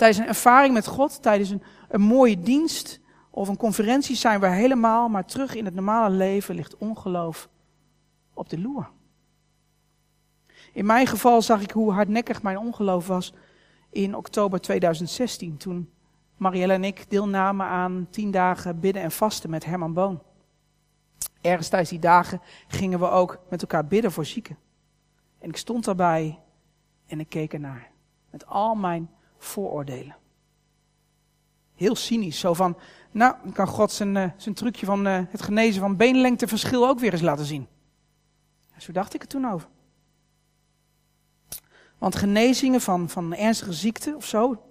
Tijdens 0.00 0.20
een 0.20 0.28
ervaring 0.28 0.74
met 0.74 0.86
God, 0.86 1.22
tijdens 1.22 1.50
een, 1.50 1.62
een 1.88 2.00
mooie 2.00 2.40
dienst 2.40 3.00
of 3.30 3.48
een 3.48 3.56
conferentie 3.56 4.16
zijn 4.16 4.40
we 4.40 4.46
helemaal, 4.46 5.08
maar 5.08 5.24
terug 5.24 5.54
in 5.54 5.64
het 5.64 5.74
normale 5.74 6.14
leven 6.14 6.54
ligt 6.54 6.76
ongeloof 6.76 7.48
op 8.34 8.48
de 8.48 8.60
loer. 8.60 8.90
In 10.72 10.86
mijn 10.86 11.06
geval 11.06 11.42
zag 11.42 11.62
ik 11.62 11.70
hoe 11.70 11.92
hardnekkig 11.92 12.42
mijn 12.42 12.58
ongeloof 12.58 13.06
was 13.06 13.34
in 13.90 14.16
oktober 14.16 14.60
2016, 14.60 15.56
toen 15.56 15.90
Marielle 16.36 16.72
en 16.72 16.84
ik 16.84 17.10
deelnamen 17.10 17.66
aan 17.66 18.06
tien 18.10 18.30
dagen 18.30 18.80
bidden 18.80 19.02
en 19.02 19.10
vasten 19.10 19.50
met 19.50 19.64
Herman 19.64 19.92
Boon. 19.92 20.22
Ergens 21.40 21.68
tijdens 21.68 21.90
die 21.90 21.98
dagen 21.98 22.40
gingen 22.68 22.98
we 22.98 23.08
ook 23.08 23.38
met 23.50 23.60
elkaar 23.60 23.86
bidden 23.86 24.12
voor 24.12 24.26
zieken. 24.26 24.56
En 25.38 25.48
ik 25.48 25.56
stond 25.56 25.84
daarbij 25.84 26.38
en 27.06 27.20
ik 27.20 27.28
keek 27.28 27.52
ernaar. 27.52 27.90
Met 28.30 28.46
al 28.46 28.74
mijn 28.74 29.10
vooroordelen. 29.44 30.16
Heel 31.74 31.94
cynisch, 31.94 32.38
zo 32.38 32.54
van, 32.54 32.76
nou, 33.10 33.34
kan 33.52 33.66
God 33.66 33.92
zijn, 33.92 34.14
uh, 34.14 34.30
zijn 34.36 34.54
trucje 34.54 34.86
van 34.86 35.06
uh, 35.06 35.20
het 35.28 35.42
genezen 35.42 35.80
van 35.80 35.96
beenlengteverschil 35.96 36.88
ook 36.88 36.98
weer 36.98 37.12
eens 37.12 37.20
laten 37.20 37.44
zien. 37.44 37.68
Zo 38.78 38.92
dacht 38.92 39.14
ik 39.14 39.22
er 39.22 39.28
toen 39.28 39.50
over. 39.50 39.68
Want 41.98 42.16
genezingen 42.16 42.80
van, 42.80 43.08
van 43.08 43.34
ernstige 43.34 43.72
ziekte 43.72 44.16
of 44.16 44.26
zo, 44.26 44.62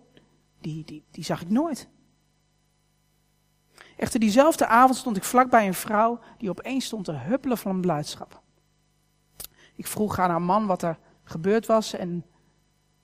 die, 0.61 0.85
die, 0.85 1.03
die 1.11 1.23
zag 1.23 1.41
ik 1.41 1.49
nooit. 1.49 1.89
Echter, 3.97 4.19
diezelfde 4.19 4.67
avond 4.67 4.97
stond 4.97 5.17
ik 5.17 5.23
vlakbij 5.23 5.67
een 5.67 5.73
vrouw 5.73 6.19
die 6.37 6.49
opeens 6.49 6.85
stond 6.85 7.05
te 7.05 7.11
huppelen 7.11 7.57
van 7.57 7.81
blijdschap. 7.81 8.41
Ik 9.75 9.87
vroeg 9.87 10.19
aan 10.19 10.29
haar 10.29 10.41
man 10.41 10.65
wat 10.65 10.81
er 10.81 10.99
gebeurd 11.23 11.65
was 11.65 11.93
en 11.93 12.25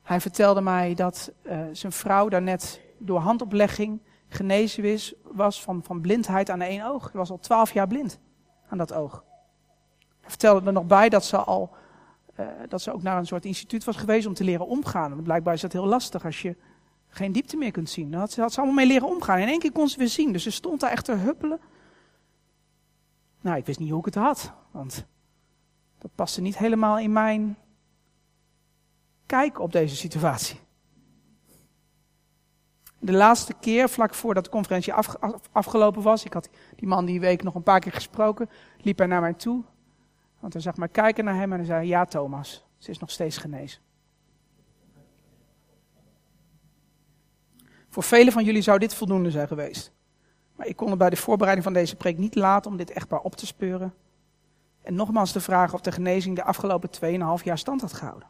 hij 0.06 0.22
vertelde 0.22 0.62
mij 0.62 0.94
dat 0.94 1.32
uh, 1.44 1.60
zijn 1.72 1.92
vrouw 1.92 2.30
daarnet 2.30 2.82
door 2.98 3.20
handoplegging 3.20 4.00
genezen 4.28 4.84
is, 4.84 5.14
was 5.24 5.62
van, 5.62 5.84
van 5.84 6.02
blindheid 6.02 6.50
aan 6.50 6.62
één 6.62 6.86
oog. 6.86 7.04
Hij 7.04 7.20
was 7.20 7.30
al 7.30 7.40
twaalf 7.40 7.74
jaar 7.74 7.88
blind 7.88 8.20
aan 8.70 8.78
dat 8.78 8.94
oog. 8.94 9.24
Hij 10.22 10.30
vertelde 10.30 10.66
er 10.66 10.74
nog 10.74 10.86
bij 10.86 11.10
dat 11.10 11.26
ze, 11.26 11.38
al, 11.38 11.76
uh, 12.40 12.46
dat 12.68 12.82
ze 12.82 12.94
ook 12.94 13.02
naar 13.02 13.18
een 13.18 13.26
soort 13.26 13.46
instituut 13.46 13.84
was 13.84 13.96
geweest 13.96 14.28
om 14.28 14.34
te 14.34 14.44
leren 14.44 14.68
omgaan. 14.68 15.10
Want 15.10 15.24
blijkbaar 15.24 15.54
is 15.54 15.62
dat 15.62 15.74
heel 15.74 15.86
lastig 15.86 16.26
als 16.26 16.42
je 16.42 16.56
geen 17.08 17.32
diepte 17.32 17.58
meer 17.58 17.72
kunt 17.72 17.90
zien. 17.90 18.12
Dan 18.12 18.20
had 18.20 18.32
ze, 18.32 18.42
had 18.42 18.54
ze 18.54 18.58
allemaal 18.58 18.76
mee 18.76 18.88
leren 18.88 19.08
omgaan. 19.08 19.40
In 19.40 19.48
één 19.48 19.60
keer 19.60 19.72
kon 19.72 19.90
ze 19.90 19.98
weer 19.98 20.08
zien. 20.08 20.32
Dus 20.32 20.44
ze 20.44 20.52
stond 20.52 20.80
daar 20.80 20.92
echt 20.92 21.06
te 21.06 21.12
huppelen. 21.14 21.60
Nou, 23.42 23.58
ik 23.58 23.66
wist 23.66 23.80
niet 23.80 23.90
hoe 23.90 24.00
ik 24.00 24.06
het 24.06 24.16
had. 24.16 24.52
Want 24.72 25.06
dat 25.98 26.12
paste 26.16 26.42
niet 26.42 26.58
helemaal 26.58 27.00
in 27.00 27.14
mijn 27.14 27.58
kijk 29.26 29.60
op 29.60 29.72
deze 29.72 29.96
situatie. 29.96 30.60
De 33.00 33.14
laatste 33.14 33.54
keer, 33.54 33.90
vlak 33.90 34.14
voordat 34.14 34.44
de 34.44 34.50
conferentie 34.50 34.94
afgelopen 35.52 36.02
was, 36.02 36.26
ik 36.26 36.34
had 36.34 36.50
die 36.76 36.88
man 36.88 37.06
die 37.06 37.20
week 37.20 37.44
nog 37.44 37.56
een 37.56 37.64
paar 37.64 37.80
keer 37.80 37.92
gesproken, 37.92 38.50
liep 38.78 38.98
hij 38.98 39.08
naar 39.08 39.22
mij 39.22 39.34
toe. 39.34 39.64
Want 40.40 40.54
hij 40.54 40.62
zag 40.62 40.78
mij 40.78 40.88
kijken 40.88 41.26
naar 41.26 41.36
hem 41.36 41.52
en 41.52 41.58
hij 41.58 41.68
zei, 41.68 41.88
ja 41.88 42.06
Thomas, 42.06 42.66
ze 42.78 42.90
is 42.90 43.00
nog 43.00 43.12
steeds 43.12 43.38
genezen. 43.38 43.82
Voor 47.90 48.04
velen 48.04 48.34
van 48.34 48.44
jullie 48.44 48.62
zou 48.62 48.80
dit 48.80 48.96
voldoende 48.96 49.32
zijn 49.32 49.48
geweest. 49.48 49.92
Maar 50.56 50.68
ik 50.68 50.76
kon 50.76 50.92
er 50.92 50.98
bij 50.98 51.10
de 51.10 51.16
voorbereiding 51.16 51.66
van 51.66 51.74
deze 51.74 51.96
preek 51.96 52.18
niet 52.18 52.36
laten 52.36 52.72
om 52.72 52.78
dit 52.78 52.92
echtpaar 52.92 53.20
op 53.20 53.36
te 53.36 53.46
speuren. 53.46 53.94
En 54.82 54.96
nogmaals 54.96 55.32
te 55.32 55.40
vragen 55.42 55.74
of 55.74 55.82
de 55.82 55.92
genezing 55.92 56.36
de 56.36 56.44
afgelopen 56.44 56.90
2,5 57.40 57.44
jaar 57.44 57.58
stand 57.58 57.82
had 57.82 57.94
gehouden. 57.94 58.28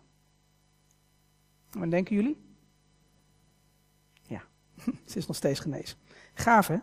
Wat 1.76 1.92
denken 1.92 2.16
jullie? 2.16 2.42
Ja, 4.22 4.44
ze 5.06 5.18
is 5.18 5.28
nog 5.28 5.36
steeds 5.36 5.60
genezen. 5.60 5.98
Gaaf 6.34 6.68
hè? 6.68 6.78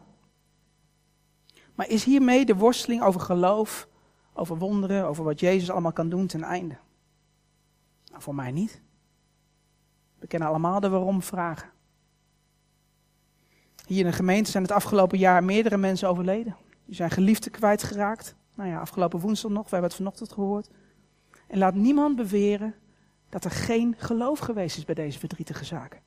Maar 1.75 1.89
is 1.89 2.05
hiermee 2.05 2.45
de 2.45 2.57
worsteling 2.57 3.03
over 3.03 3.21
geloof, 3.21 3.89
over 4.33 4.59
wonderen, 4.59 5.07
over 5.07 5.25
wat 5.25 5.41
Jezus 5.41 5.71
allemaal 5.71 5.93
kan 5.93 6.09
doen 6.09 6.27
ten 6.27 6.43
einde? 6.43 6.77
Nou, 8.11 8.23
voor 8.23 8.35
mij 8.35 8.51
niet. 8.51 8.83
We 10.19 10.27
kennen 10.27 10.49
allemaal 10.49 10.81
de 10.81 10.89
waarom 10.89 11.23
vragen. 11.23 11.71
Hier 13.87 14.01
in 14.01 14.11
de 14.11 14.13
gemeente 14.13 14.51
zijn 14.51 14.63
het 14.63 14.73
afgelopen 14.73 15.19
jaar 15.19 15.45
meerdere 15.45 15.77
mensen 15.77 16.09
overleden. 16.09 16.57
Die 16.85 16.95
zijn 16.95 17.11
geliefden 17.11 17.53
kwijtgeraakt. 17.53 18.37
Nou 18.55 18.69
ja, 18.69 18.81
afgelopen 18.81 19.21
woensdag 19.21 19.51
nog, 19.51 19.63
we 19.63 19.71
hebben 19.71 19.89
het 19.89 19.99
vanochtend 19.99 20.33
gehoord. 20.33 20.71
En 21.49 21.59
laat 21.59 21.75
niemand 21.75 22.17
beweren 22.17 22.75
dat 23.33 23.45
er 23.45 23.51
geen 23.51 23.95
geloof 23.99 24.39
geweest 24.39 24.77
is 24.77 24.85
bij 24.85 24.95
deze 24.95 25.19
verdrietige 25.19 25.65
zaken. 25.65 26.01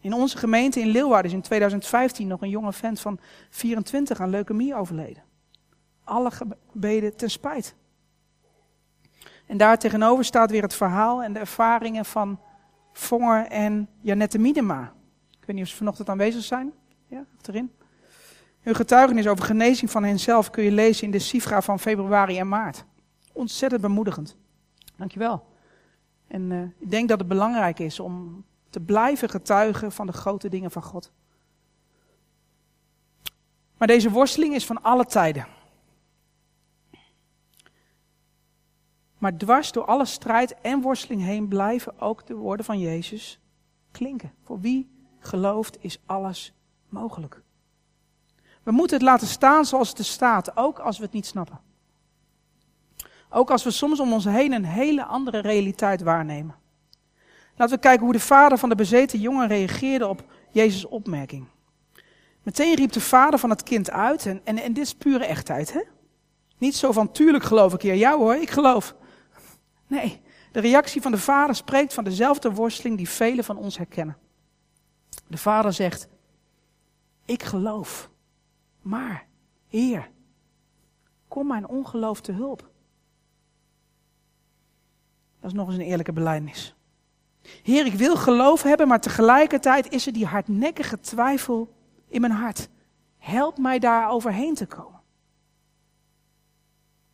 In 0.00 0.12
onze 0.12 0.38
gemeente 0.38 0.80
in 0.80 0.86
Leeuwarden 0.86 1.30
is 1.30 1.36
in 1.36 1.42
2015 1.42 2.28
nog 2.28 2.42
een 2.42 2.48
jonge 2.48 2.72
vent 2.72 3.00
van 3.00 3.18
24 3.50 4.20
aan 4.20 4.30
leukemie 4.30 4.74
overleden. 4.74 5.22
Alle 6.04 6.30
gebeden 6.30 7.16
ten 7.16 7.30
spijt. 7.30 7.74
En 9.46 9.56
daar 9.56 9.78
tegenover 9.78 10.24
staat 10.24 10.50
weer 10.50 10.62
het 10.62 10.74
verhaal 10.74 11.22
en 11.22 11.32
de 11.32 11.38
ervaringen 11.38 12.04
van 12.04 12.40
Vonger 12.92 13.46
en 13.46 13.88
Janette 14.00 14.38
Miedema. 14.38 14.92
Ik 15.40 15.46
weet 15.46 15.56
niet 15.56 15.64
of 15.64 15.70
ze 15.70 15.76
vanochtend 15.76 16.08
aanwezig 16.08 16.42
zijn. 16.44 16.72
Ja, 17.06 17.24
achterin. 17.36 17.72
Hun 18.60 18.74
getuigenis 18.74 19.26
over 19.26 19.44
genezing 19.44 19.90
van 19.90 20.04
henzelf 20.04 20.50
kun 20.50 20.64
je 20.64 20.72
lezen 20.72 21.04
in 21.04 21.10
de 21.10 21.18
Sifra 21.18 21.62
van 21.62 21.80
februari 21.80 22.38
en 22.38 22.48
maart. 22.48 22.84
Ontzettend 23.32 23.82
bemoedigend. 23.82 24.36
Dankjewel. 24.96 25.46
En 26.26 26.50
uh, 26.50 26.62
ik 26.78 26.90
denk 26.90 27.08
dat 27.08 27.18
het 27.18 27.28
belangrijk 27.28 27.78
is 27.78 28.00
om 28.00 28.44
te 28.70 28.80
blijven 28.80 29.28
getuigen 29.28 29.92
van 29.92 30.06
de 30.06 30.12
grote 30.12 30.48
dingen 30.48 30.70
van 30.70 30.82
God. 30.82 31.12
Maar 33.76 33.88
deze 33.88 34.10
worsteling 34.10 34.54
is 34.54 34.66
van 34.66 34.82
alle 34.82 35.04
tijden. 35.04 35.46
Maar 39.18 39.36
dwars 39.36 39.72
door 39.72 39.84
alle 39.84 40.04
strijd 40.04 40.60
en 40.60 40.80
worsteling 40.80 41.22
heen 41.22 41.48
blijven 41.48 42.00
ook 42.00 42.26
de 42.26 42.34
woorden 42.34 42.64
van 42.64 42.78
Jezus 42.78 43.40
klinken. 43.90 44.32
Voor 44.42 44.60
wie 44.60 44.90
gelooft 45.18 45.76
is 45.80 46.00
alles 46.06 46.52
mogelijk. 46.88 47.42
We 48.62 48.70
moeten 48.70 48.96
het 48.96 49.06
laten 49.06 49.26
staan 49.26 49.64
zoals 49.64 49.88
het 49.88 49.98
er 49.98 50.04
staat, 50.04 50.56
ook 50.56 50.78
als 50.78 50.98
we 50.98 51.04
het 51.04 51.12
niet 51.12 51.26
snappen. 51.26 51.60
Ook 53.34 53.50
als 53.50 53.64
we 53.64 53.70
soms 53.70 54.00
om 54.00 54.12
ons 54.12 54.24
heen 54.24 54.52
een 54.52 54.64
hele 54.64 55.04
andere 55.04 55.38
realiteit 55.38 56.02
waarnemen. 56.02 56.54
Laten 57.56 57.74
we 57.74 57.80
kijken 57.80 58.04
hoe 58.04 58.12
de 58.12 58.20
vader 58.20 58.58
van 58.58 58.68
de 58.68 58.74
bezeten 58.74 59.20
jongen 59.20 59.48
reageerde 59.48 60.08
op 60.08 60.24
Jezus' 60.50 60.86
opmerking. 60.86 61.46
Meteen 62.42 62.74
riep 62.74 62.92
de 62.92 63.00
vader 63.00 63.38
van 63.38 63.50
het 63.50 63.62
kind 63.62 63.90
uit, 63.90 64.26
en, 64.26 64.40
en, 64.44 64.58
en 64.58 64.72
dit 64.72 64.84
is 64.84 64.94
pure 64.94 65.24
echtheid, 65.24 65.72
hè? 65.72 65.82
Niet 66.58 66.76
zo 66.76 66.92
van, 66.92 67.12
tuurlijk 67.12 67.44
geloof 67.44 67.74
ik, 67.74 67.82
ja, 67.82 67.94
jou 67.94 68.18
hoor, 68.18 68.34
ik 68.34 68.50
geloof. 68.50 68.94
Nee, 69.86 70.20
de 70.52 70.60
reactie 70.60 71.02
van 71.02 71.12
de 71.12 71.18
vader 71.18 71.54
spreekt 71.54 71.94
van 71.94 72.04
dezelfde 72.04 72.52
worsteling 72.52 72.96
die 72.96 73.08
velen 73.08 73.44
van 73.44 73.56
ons 73.56 73.76
herkennen. 73.76 74.16
De 75.26 75.38
vader 75.38 75.72
zegt, 75.72 76.08
ik 77.24 77.42
geloof, 77.42 78.10
maar, 78.80 79.26
Heer, 79.68 80.10
kom 81.28 81.46
mijn 81.46 81.68
ongeloof 81.68 82.20
te 82.20 82.32
hulp. 82.32 82.70
Dat 85.42 85.50
is 85.50 85.56
nog 85.56 85.68
eens 85.68 85.76
een 85.76 85.84
eerlijke 85.84 86.12
belijdenis. 86.12 86.74
Heer, 87.62 87.86
ik 87.86 87.92
wil 87.92 88.16
geloof 88.16 88.62
hebben, 88.62 88.88
maar 88.88 89.00
tegelijkertijd 89.00 89.92
is 89.92 90.06
er 90.06 90.12
die 90.12 90.26
hardnekkige 90.26 91.00
twijfel 91.00 91.74
in 92.08 92.20
mijn 92.20 92.32
hart. 92.32 92.68
Help 93.18 93.58
mij 93.58 93.78
daar 93.78 94.10
overheen 94.10 94.54
te 94.54 94.66
komen. 94.66 95.00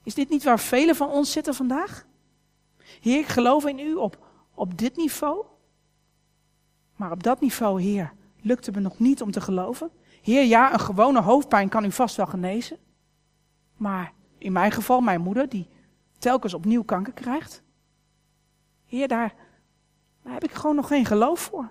Is 0.02 0.14
dit 0.14 0.28
niet 0.28 0.44
waar 0.44 0.60
velen 0.60 0.96
van 0.96 1.10
ons 1.10 1.32
zitten 1.32 1.54
vandaag? 1.54 2.06
Heer, 3.00 3.18
ik 3.18 3.26
geloof 3.26 3.66
in 3.66 3.78
u 3.78 3.94
op, 3.94 4.26
op 4.54 4.78
dit 4.78 4.96
niveau. 4.96 5.44
Maar 6.96 7.10
op 7.10 7.22
dat 7.22 7.40
niveau, 7.40 7.82
Heer, 7.82 8.12
lukt 8.40 8.66
het 8.66 8.74
me 8.74 8.80
nog 8.80 8.98
niet 8.98 9.22
om 9.22 9.30
te 9.30 9.40
geloven. 9.40 9.90
Heer, 10.22 10.44
ja, 10.44 10.72
een 10.72 10.80
gewone 10.80 11.20
hoofdpijn 11.20 11.68
kan 11.68 11.84
u 11.84 11.92
vast 11.92 12.16
wel 12.16 12.26
genezen. 12.26 12.78
Maar 13.76 14.12
in 14.38 14.52
mijn 14.52 14.72
geval, 14.72 15.00
mijn 15.00 15.20
moeder, 15.20 15.48
die 15.48 15.68
telkens 16.18 16.54
opnieuw 16.54 16.82
kanker 16.82 17.12
krijgt. 17.12 17.62
Heer, 18.88 19.08
daar, 19.08 19.34
heb 20.22 20.44
ik 20.44 20.52
gewoon 20.52 20.76
nog 20.76 20.86
geen 20.86 21.04
geloof 21.04 21.40
voor. 21.40 21.70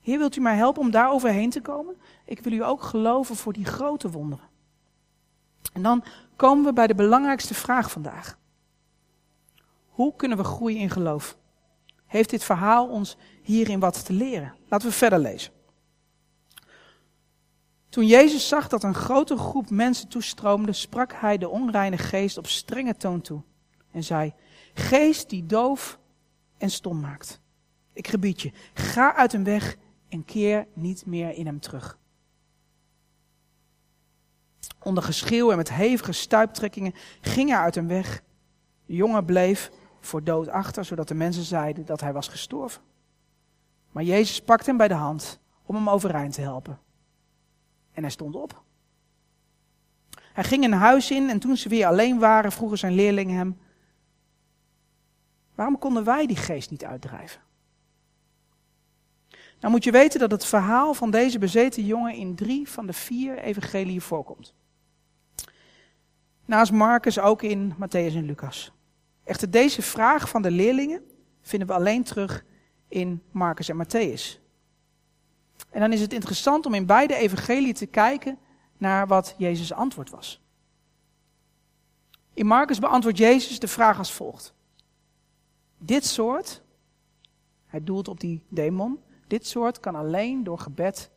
Heer, 0.00 0.18
wilt 0.18 0.36
u 0.36 0.40
mij 0.40 0.56
helpen 0.56 0.82
om 0.82 0.90
daar 0.90 1.10
overheen 1.10 1.50
te 1.50 1.60
komen? 1.60 1.96
Ik 2.24 2.40
wil 2.40 2.52
u 2.52 2.64
ook 2.64 2.82
geloven 2.82 3.36
voor 3.36 3.52
die 3.52 3.64
grote 3.64 4.10
wonderen. 4.10 4.48
En 5.72 5.82
dan 5.82 6.04
komen 6.36 6.64
we 6.64 6.72
bij 6.72 6.86
de 6.86 6.94
belangrijkste 6.94 7.54
vraag 7.54 7.90
vandaag. 7.90 8.38
Hoe 9.88 10.16
kunnen 10.16 10.38
we 10.38 10.44
groeien 10.44 10.78
in 10.78 10.90
geloof? 10.90 11.38
Heeft 12.06 12.30
dit 12.30 12.44
verhaal 12.44 12.88
ons 12.88 13.16
hierin 13.42 13.80
wat 13.80 14.04
te 14.04 14.12
leren? 14.12 14.54
Laten 14.68 14.88
we 14.88 14.94
verder 14.94 15.18
lezen. 15.18 15.52
Toen 17.88 18.06
Jezus 18.06 18.48
zag 18.48 18.68
dat 18.68 18.82
een 18.82 18.94
grote 18.94 19.36
groep 19.36 19.70
mensen 19.70 20.08
toestroomde, 20.08 20.72
sprak 20.72 21.12
hij 21.12 21.38
de 21.38 21.48
onreine 21.48 21.98
geest 21.98 22.38
op 22.38 22.46
strenge 22.46 22.96
toon 22.96 23.20
toe 23.20 23.42
en 23.90 24.04
zei: 24.04 24.34
Geest 24.80 25.30
die 25.30 25.46
doof 25.46 25.98
en 26.58 26.70
stom 26.70 27.00
maakt. 27.00 27.40
Ik 27.92 28.08
gebied 28.08 28.40
je, 28.42 28.52
ga 28.74 29.14
uit 29.14 29.32
hem 29.32 29.44
weg 29.44 29.76
en 30.08 30.24
keer 30.24 30.66
niet 30.74 31.06
meer 31.06 31.34
in 31.34 31.46
hem 31.46 31.60
terug. 31.60 31.98
Onder 34.82 35.02
geschreeuw 35.02 35.50
en 35.50 35.56
met 35.56 35.72
hevige 35.72 36.12
stuiptrekkingen 36.12 36.94
ging 37.20 37.48
hij 37.48 37.58
uit 37.58 37.74
hem 37.74 37.86
weg. 37.86 38.22
De 38.86 38.94
jongen 38.94 39.24
bleef 39.24 39.70
voor 40.00 40.24
dood 40.24 40.48
achter, 40.48 40.84
zodat 40.84 41.08
de 41.08 41.14
mensen 41.14 41.42
zeiden 41.42 41.86
dat 41.86 42.00
hij 42.00 42.12
was 42.12 42.28
gestorven. 42.28 42.82
Maar 43.90 44.02
Jezus 44.02 44.42
pakte 44.42 44.68
hem 44.68 44.76
bij 44.76 44.88
de 44.88 44.94
hand 44.94 45.40
om 45.62 45.74
hem 45.74 45.88
overeind 45.88 46.32
te 46.34 46.40
helpen. 46.40 46.78
En 47.92 48.02
hij 48.02 48.10
stond 48.10 48.34
op. 48.34 48.62
Hij 50.32 50.44
ging 50.44 50.64
een 50.64 50.72
huis 50.72 51.10
in 51.10 51.30
en 51.30 51.38
toen 51.38 51.56
ze 51.56 51.68
weer 51.68 51.86
alleen 51.86 52.18
waren, 52.18 52.52
vroegen 52.52 52.78
zijn 52.78 52.92
leerlingen 52.92 53.36
hem: 53.36 53.58
Waarom 55.60 55.78
konden 55.78 56.04
wij 56.04 56.26
die 56.26 56.36
geest 56.36 56.70
niet 56.70 56.84
uitdrijven? 56.84 57.40
Nou 59.60 59.72
moet 59.72 59.84
je 59.84 59.90
weten 59.90 60.20
dat 60.20 60.30
het 60.30 60.44
verhaal 60.44 60.94
van 60.94 61.10
deze 61.10 61.38
bezeten 61.38 61.84
jongen 61.84 62.14
in 62.14 62.34
drie 62.34 62.68
van 62.68 62.86
de 62.86 62.92
vier 62.92 63.38
evangeliën 63.38 64.00
voorkomt. 64.00 64.54
Naast 66.44 66.72
Marcus 66.72 67.18
ook 67.18 67.42
in 67.42 67.74
Matthäus 67.74 68.14
en 68.14 68.24
Lucas. 68.24 68.72
Echter, 69.24 69.50
deze 69.50 69.82
vraag 69.82 70.28
van 70.28 70.42
de 70.42 70.50
leerlingen 70.50 71.02
vinden 71.40 71.68
we 71.68 71.74
alleen 71.74 72.02
terug 72.02 72.44
in 72.88 73.22
Marcus 73.30 73.68
en 73.68 73.84
Matthäus. 73.84 74.40
En 75.70 75.80
dan 75.80 75.92
is 75.92 76.00
het 76.00 76.12
interessant 76.12 76.66
om 76.66 76.74
in 76.74 76.86
beide 76.86 77.14
evangeliën 77.14 77.74
te 77.74 77.86
kijken 77.86 78.38
naar 78.78 79.06
wat 79.06 79.34
Jezus' 79.38 79.72
antwoord 79.72 80.10
was. 80.10 80.42
In 82.34 82.46
Marcus 82.46 82.78
beantwoordt 82.78 83.18
Jezus 83.18 83.58
de 83.58 83.68
vraag 83.68 83.98
als 83.98 84.12
volgt. 84.12 84.58
Dit 85.82 86.04
soort, 86.04 86.62
hij 87.66 87.84
doelt 87.84 88.08
op 88.08 88.20
die 88.20 88.42
demon, 88.48 89.02
dit 89.26 89.46
soort 89.46 89.80
kan 89.80 89.94
alleen 89.94 90.44
door 90.44 90.58
gebed 90.58 91.10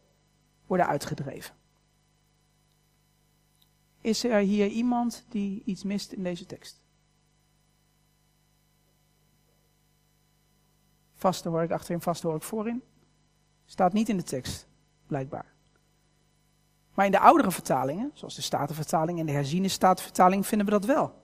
worden 0.67 0.87
uitgedreven. 0.87 1.55
Is 4.01 4.23
er 4.23 4.39
hier 4.39 4.67
iemand 4.67 5.25
die 5.29 5.61
iets 5.65 5.83
mist 5.83 6.11
in 6.11 6.23
deze 6.23 6.45
tekst? 6.45 6.81
Vaste 11.13 11.49
hoor 11.49 11.63
ik 11.63 11.71
achterin, 11.71 12.01
vaste 12.01 12.27
hoor 12.27 12.35
ik 12.35 12.43
voorin. 12.43 12.83
Staat 13.65 13.93
niet 13.93 14.09
in 14.09 14.17
de 14.17 14.23
tekst, 14.23 14.67
blijkbaar. 15.07 15.53
Maar 16.93 17.05
in 17.05 17.11
de 17.11 17.19
oudere 17.19 17.51
vertalingen, 17.51 18.11
zoals 18.13 18.35
de 18.35 18.41
Statenvertaling 18.41 19.19
en 19.19 19.25
de 19.25 19.31
herziene 19.31 19.67
Statenvertaling, 19.67 20.47
vinden 20.47 20.65
we 20.65 20.71
dat 20.73 20.85
wel. 20.85 21.21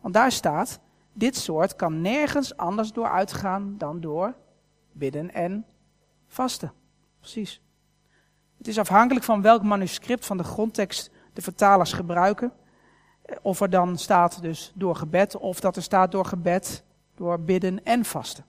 Want 0.00 0.14
daar 0.14 0.32
staat, 0.32 0.80
dit 1.14 1.36
soort 1.36 1.76
kan 1.76 2.00
nergens 2.00 2.56
anders 2.56 2.92
door 2.92 3.08
uitgaan 3.08 3.74
dan 3.78 4.00
door 4.00 4.34
bidden 4.92 5.34
en 5.34 5.66
vasten. 6.26 6.72
Precies. 7.20 7.60
Het 8.58 8.68
is 8.68 8.78
afhankelijk 8.78 9.24
van 9.24 9.42
welk 9.42 9.62
manuscript 9.62 10.26
van 10.26 10.36
de 10.36 10.44
grondtekst 10.44 11.10
de 11.32 11.42
vertalers 11.42 11.92
gebruiken. 11.92 12.52
Of 13.42 13.60
er 13.60 13.70
dan 13.70 13.98
staat 13.98 14.42
dus 14.42 14.72
door 14.74 14.96
gebed, 14.96 15.36
of 15.36 15.60
dat 15.60 15.76
er 15.76 15.82
staat 15.82 16.12
door 16.12 16.24
gebed, 16.24 16.84
door 17.14 17.40
bidden 17.40 17.84
en 17.84 18.04
vasten. 18.04 18.44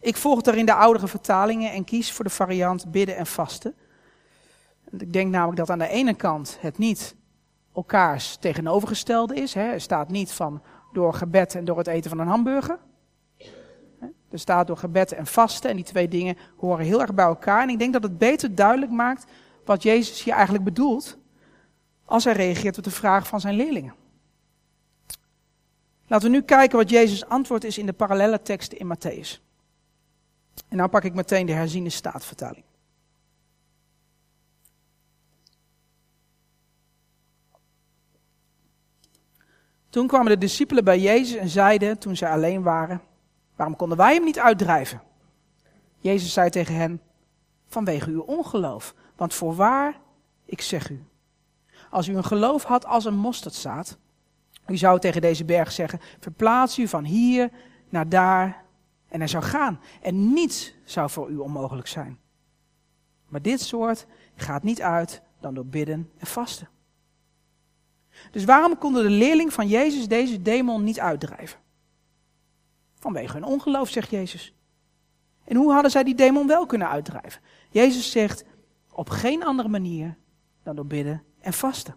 Ik 0.00 0.16
volg 0.16 0.42
daarin 0.42 0.66
de 0.66 0.74
oudere 0.74 1.08
vertalingen 1.08 1.72
en 1.72 1.84
kies 1.84 2.12
voor 2.12 2.24
de 2.24 2.30
variant 2.30 2.90
bidden 2.90 3.16
en 3.16 3.26
vasten. 3.26 3.74
Ik 4.90 5.12
denk 5.12 5.30
namelijk 5.30 5.58
dat 5.58 5.70
aan 5.70 5.78
de 5.78 5.88
ene 5.88 6.14
kant 6.14 6.56
het 6.60 6.78
niet 6.78 7.14
elkaars 7.74 8.36
tegenovergestelde 8.36 9.34
is. 9.34 9.54
Hè. 9.54 9.72
Er 9.72 9.80
staat 9.80 10.08
niet 10.08 10.32
van 10.32 10.62
door 10.92 11.14
gebed 11.14 11.54
en 11.54 11.64
door 11.64 11.78
het 11.78 11.86
eten 11.86 12.10
van 12.10 12.18
een 12.18 12.26
hamburger. 12.26 12.78
Er 14.30 14.38
staat 14.38 14.66
door 14.66 14.76
gebed 14.76 15.12
en 15.12 15.26
vasten 15.26 15.70
en 15.70 15.76
die 15.76 15.84
twee 15.84 16.08
dingen 16.08 16.36
horen 16.56 16.84
heel 16.84 17.00
erg 17.00 17.14
bij 17.14 17.24
elkaar. 17.24 17.62
En 17.62 17.68
ik 17.68 17.78
denk 17.78 17.92
dat 17.92 18.02
het 18.02 18.18
beter 18.18 18.54
duidelijk 18.54 18.92
maakt 18.92 19.24
wat 19.64 19.82
Jezus 19.82 20.22
hier 20.22 20.34
eigenlijk 20.34 20.64
bedoelt 20.64 21.18
als 22.04 22.24
hij 22.24 22.32
reageert 22.32 22.78
op 22.78 22.84
de 22.84 22.90
vraag 22.90 23.26
van 23.26 23.40
zijn 23.40 23.54
leerlingen. 23.54 23.94
Laten 26.06 26.30
we 26.30 26.36
nu 26.36 26.42
kijken 26.42 26.78
wat 26.78 26.90
Jezus' 26.90 27.28
antwoord 27.28 27.64
is 27.64 27.78
in 27.78 27.86
de 27.86 27.92
parallelle 27.92 28.42
teksten 28.42 28.78
in 28.78 28.94
Matthäus. 28.94 29.40
En 30.68 30.76
nou 30.76 30.88
pak 30.88 31.04
ik 31.04 31.14
meteen 31.14 31.46
de 31.46 31.52
herziene 31.52 31.90
staatvertaling. 31.90 32.64
Toen 39.90 40.06
kwamen 40.06 40.28
de 40.28 40.38
discipelen 40.38 40.84
bij 40.84 41.00
Jezus 41.00 41.36
en 41.36 41.48
zeiden, 41.48 41.98
toen 41.98 42.16
zij 42.16 42.30
alleen 42.30 42.62
waren, 42.62 43.02
waarom 43.56 43.76
konden 43.76 43.98
wij 43.98 44.14
hem 44.14 44.24
niet 44.24 44.38
uitdrijven? 44.38 45.02
Jezus 45.98 46.32
zei 46.32 46.50
tegen 46.50 46.74
hen, 46.74 47.00
vanwege 47.68 48.10
uw 48.10 48.20
ongeloof. 48.20 48.94
Want 49.16 49.34
voorwaar, 49.34 50.00
ik 50.44 50.60
zeg 50.60 50.90
u, 50.90 51.04
als 51.90 52.08
u 52.08 52.16
een 52.16 52.24
geloof 52.24 52.62
had 52.62 52.86
als 52.86 53.04
een 53.04 53.16
mosterdzaad, 53.16 53.98
u 54.66 54.76
zou 54.76 54.98
tegen 54.98 55.20
deze 55.20 55.44
berg 55.44 55.72
zeggen, 55.72 56.00
verplaats 56.20 56.78
u 56.78 56.88
van 56.88 57.04
hier 57.04 57.50
naar 57.88 58.08
daar 58.08 58.64
en 59.08 59.18
hij 59.18 59.28
zou 59.28 59.42
gaan. 59.42 59.80
En 60.02 60.32
niets 60.32 60.74
zou 60.84 61.10
voor 61.10 61.30
u 61.30 61.36
onmogelijk 61.36 61.88
zijn. 61.88 62.18
Maar 63.28 63.42
dit 63.42 63.60
soort 63.60 64.06
gaat 64.34 64.62
niet 64.62 64.82
uit 64.82 65.22
dan 65.40 65.54
door 65.54 65.66
bidden 65.66 66.10
en 66.18 66.26
vasten. 66.26 66.68
Dus 68.30 68.44
waarom 68.44 68.78
konden 68.78 69.02
de 69.02 69.10
leerlingen 69.10 69.52
van 69.52 69.68
Jezus 69.68 70.08
deze 70.08 70.42
demon 70.42 70.84
niet 70.84 71.00
uitdrijven? 71.00 71.58
Vanwege 72.94 73.32
hun 73.32 73.44
ongeloof, 73.44 73.88
zegt 73.88 74.10
Jezus. 74.10 74.54
En 75.44 75.56
hoe 75.56 75.72
hadden 75.72 75.90
zij 75.90 76.04
die 76.04 76.14
demon 76.14 76.46
wel 76.46 76.66
kunnen 76.66 76.88
uitdrijven? 76.88 77.42
Jezus 77.70 78.10
zegt, 78.10 78.44
op 78.92 79.08
geen 79.08 79.44
andere 79.44 79.68
manier 79.68 80.16
dan 80.62 80.76
door 80.76 80.86
bidden 80.86 81.22
en 81.40 81.52
vasten. 81.52 81.94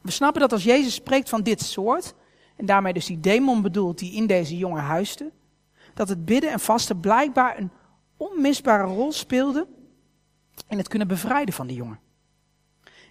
We 0.00 0.10
snappen 0.10 0.40
dat 0.40 0.52
als 0.52 0.64
Jezus 0.64 0.94
spreekt 0.94 1.28
van 1.28 1.42
dit 1.42 1.60
soort, 1.62 2.14
en 2.56 2.66
daarmee 2.66 2.92
dus 2.92 3.06
die 3.06 3.20
demon 3.20 3.62
bedoelt 3.62 3.98
die 3.98 4.12
in 4.12 4.26
deze 4.26 4.56
jongen 4.56 4.82
huiste, 4.82 5.32
dat 5.94 6.08
het 6.08 6.24
bidden 6.24 6.50
en 6.50 6.60
vasten 6.60 7.00
blijkbaar 7.00 7.58
een 7.58 7.70
onmisbare 8.16 8.84
rol 8.84 9.12
speelde 9.12 9.66
in 10.68 10.78
het 10.78 10.88
kunnen 10.88 11.08
bevrijden 11.08 11.54
van 11.54 11.66
die 11.66 11.76
jongen. 11.76 12.00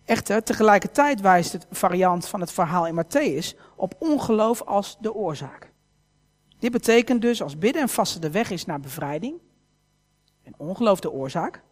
Echter, 0.05 0.43
tegelijkertijd 0.43 1.21
wijst 1.21 1.51
het 1.51 1.67
variant 1.71 2.27
van 2.27 2.39
het 2.39 2.51
verhaal 2.51 2.87
in 2.87 3.03
Matthäus 3.03 3.59
op 3.75 3.95
ongeloof 3.99 4.61
als 4.61 4.97
de 4.99 5.13
oorzaak. 5.13 5.73
Dit 6.59 6.71
betekent 6.71 7.21
dus 7.21 7.41
als 7.41 7.57
bidden 7.57 7.81
en 7.81 7.89
vasten 7.89 8.21
de 8.21 8.31
weg 8.31 8.49
is 8.49 8.65
naar 8.65 8.79
bevrijding, 8.79 9.39
en 10.43 10.53
ongeloof 10.57 10.99
de 10.99 11.11
oorzaak, 11.11 11.63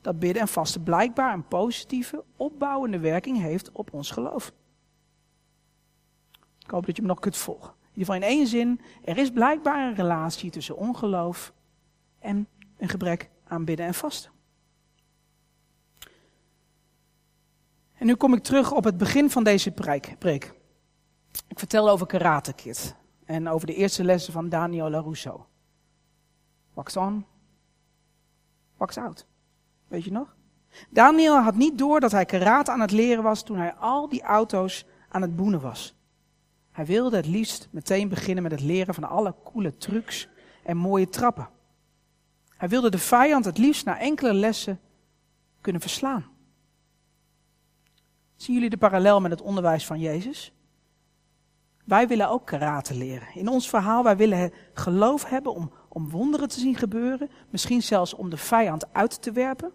dat 0.00 0.18
bidden 0.18 0.42
en 0.42 0.48
vasten 0.48 0.82
blijkbaar 0.82 1.34
een 1.34 1.48
positieve, 1.48 2.24
opbouwende 2.36 2.98
werking 2.98 3.40
heeft 3.40 3.72
op 3.72 3.92
ons 3.92 4.10
geloof. 4.10 4.52
Ik 6.58 6.70
hoop 6.70 6.86
dat 6.86 6.96
je 6.96 7.02
me 7.02 7.08
nog 7.08 7.18
kunt 7.18 7.36
volgen. 7.36 7.72
In 7.80 8.04
ieder 8.04 8.14
geval 8.14 8.28
in 8.28 8.36
één 8.36 8.46
zin, 8.46 8.80
er 9.04 9.18
is 9.18 9.30
blijkbaar 9.30 9.88
een 9.88 9.94
relatie 9.94 10.50
tussen 10.50 10.76
ongeloof 10.76 11.52
en 12.18 12.48
een 12.76 12.88
gebrek 12.88 13.30
aan 13.44 13.64
bidden 13.64 13.86
en 13.86 13.94
vasten. 13.94 14.30
En 17.98 18.06
nu 18.06 18.14
kom 18.14 18.34
ik 18.34 18.42
terug 18.42 18.72
op 18.72 18.84
het 18.84 18.96
begin 18.96 19.30
van 19.30 19.44
deze 19.44 19.70
preek. 20.18 20.54
Ik 21.48 21.58
vertelde 21.58 21.90
over 21.90 22.06
Karate 22.06 22.52
Kid 22.52 22.94
en 23.24 23.48
over 23.48 23.66
de 23.66 23.74
eerste 23.74 24.04
lessen 24.04 24.32
van 24.32 24.48
Daniel 24.48 24.90
LaRusso. 24.90 25.46
Wax 26.74 26.96
on, 26.96 27.26
wax 28.76 28.96
out. 28.96 29.26
Weet 29.88 30.04
je 30.04 30.12
nog? 30.12 30.36
Daniel 30.90 31.36
had 31.40 31.54
niet 31.54 31.78
door 31.78 32.00
dat 32.00 32.12
hij 32.12 32.24
karate 32.24 32.70
aan 32.70 32.80
het 32.80 32.90
leren 32.90 33.22
was 33.22 33.42
toen 33.42 33.56
hij 33.58 33.74
al 33.74 34.08
die 34.08 34.22
auto's 34.22 34.86
aan 35.08 35.22
het 35.22 35.36
boenen 35.36 35.60
was. 35.60 35.94
Hij 36.70 36.86
wilde 36.86 37.16
het 37.16 37.26
liefst 37.26 37.68
meteen 37.70 38.08
beginnen 38.08 38.42
met 38.42 38.52
het 38.52 38.60
leren 38.60 38.94
van 38.94 39.04
alle 39.04 39.34
coole 39.44 39.76
trucs 39.76 40.28
en 40.62 40.76
mooie 40.76 41.08
trappen. 41.08 41.48
Hij 42.56 42.68
wilde 42.68 42.90
de 42.90 42.98
vijand 42.98 43.44
het 43.44 43.58
liefst 43.58 43.84
na 43.84 43.98
enkele 43.98 44.34
lessen 44.34 44.80
kunnen 45.60 45.80
verslaan. 45.80 46.26
Zien 48.38 48.54
jullie 48.54 48.70
de 48.70 48.76
parallel 48.76 49.20
met 49.20 49.30
het 49.30 49.42
onderwijs 49.42 49.86
van 49.86 50.00
Jezus? 50.00 50.52
Wij 51.84 52.08
willen 52.08 52.28
ook 52.28 52.46
karate 52.46 52.94
leren. 52.94 53.34
In 53.34 53.48
ons 53.48 53.68
verhaal, 53.68 54.04
wij 54.04 54.16
willen 54.16 54.52
geloof 54.72 55.24
hebben 55.24 55.54
om, 55.54 55.72
om 55.88 56.10
wonderen 56.10 56.48
te 56.48 56.60
zien 56.60 56.76
gebeuren. 56.76 57.30
Misschien 57.50 57.82
zelfs 57.82 58.14
om 58.14 58.30
de 58.30 58.36
vijand 58.36 58.92
uit 58.92 59.22
te 59.22 59.32
werpen. 59.32 59.72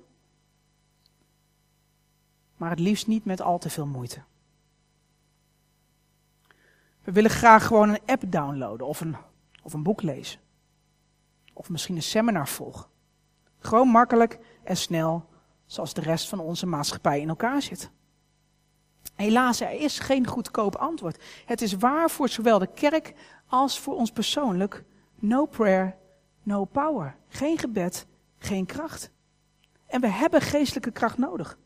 Maar 2.58 2.70
het 2.70 2.80
liefst 2.80 3.08
niet 3.08 3.26
met 3.26 3.42
al 3.42 3.58
te 3.58 3.70
veel 3.70 3.86
moeite. 3.86 4.22
We 7.02 7.12
willen 7.12 7.32
graag 7.32 7.68
gewoon 7.68 7.90
een 7.90 8.02
app 8.06 8.24
downloaden 8.28 8.88
of 8.88 9.02
een, 9.02 9.16
of 9.64 9.74
een 9.74 9.84
boek 9.84 10.02
lezen. 10.02 10.40
Of 11.54 11.70
misschien 11.70 11.96
een 11.96 12.04
seminar 12.04 12.48
volgen. 12.48 12.86
Gewoon 13.60 13.88
makkelijk 13.88 14.40
en 14.64 14.78
snel, 14.78 15.30
zoals 15.66 15.94
de 15.94 16.02
rest 16.02 16.30
van 16.30 16.40
onze 16.40 16.66
maatschappij 16.66 17.20
in 17.20 17.30
elkaar 17.30 17.62
zit. 17.62 17.92
Helaas, 19.16 19.62
er 19.62 19.72
is 19.72 20.00
geen 20.00 20.28
goedkoop 20.28 20.76
antwoord. 20.76 21.24
Het 21.46 21.62
is 21.62 21.74
waar 21.74 22.10
voor 22.10 22.30
zowel 22.30 22.60
de 22.60 22.70
kerk 22.74 23.14
als 23.48 23.80
voor 23.80 23.96
ons 23.96 24.12
persoonlijk. 24.12 24.84
No 25.16 25.46
prayer, 25.46 25.96
no 26.44 26.66
power. 26.66 27.16
Geen 27.28 27.58
gebed, 27.58 28.06
geen 28.38 28.66
kracht. 28.66 29.12
En 29.88 30.02
we 30.02 30.08
hebben 30.08 30.42
geestelijke 30.42 30.92
kracht 30.92 31.18
nodig. 31.18 31.58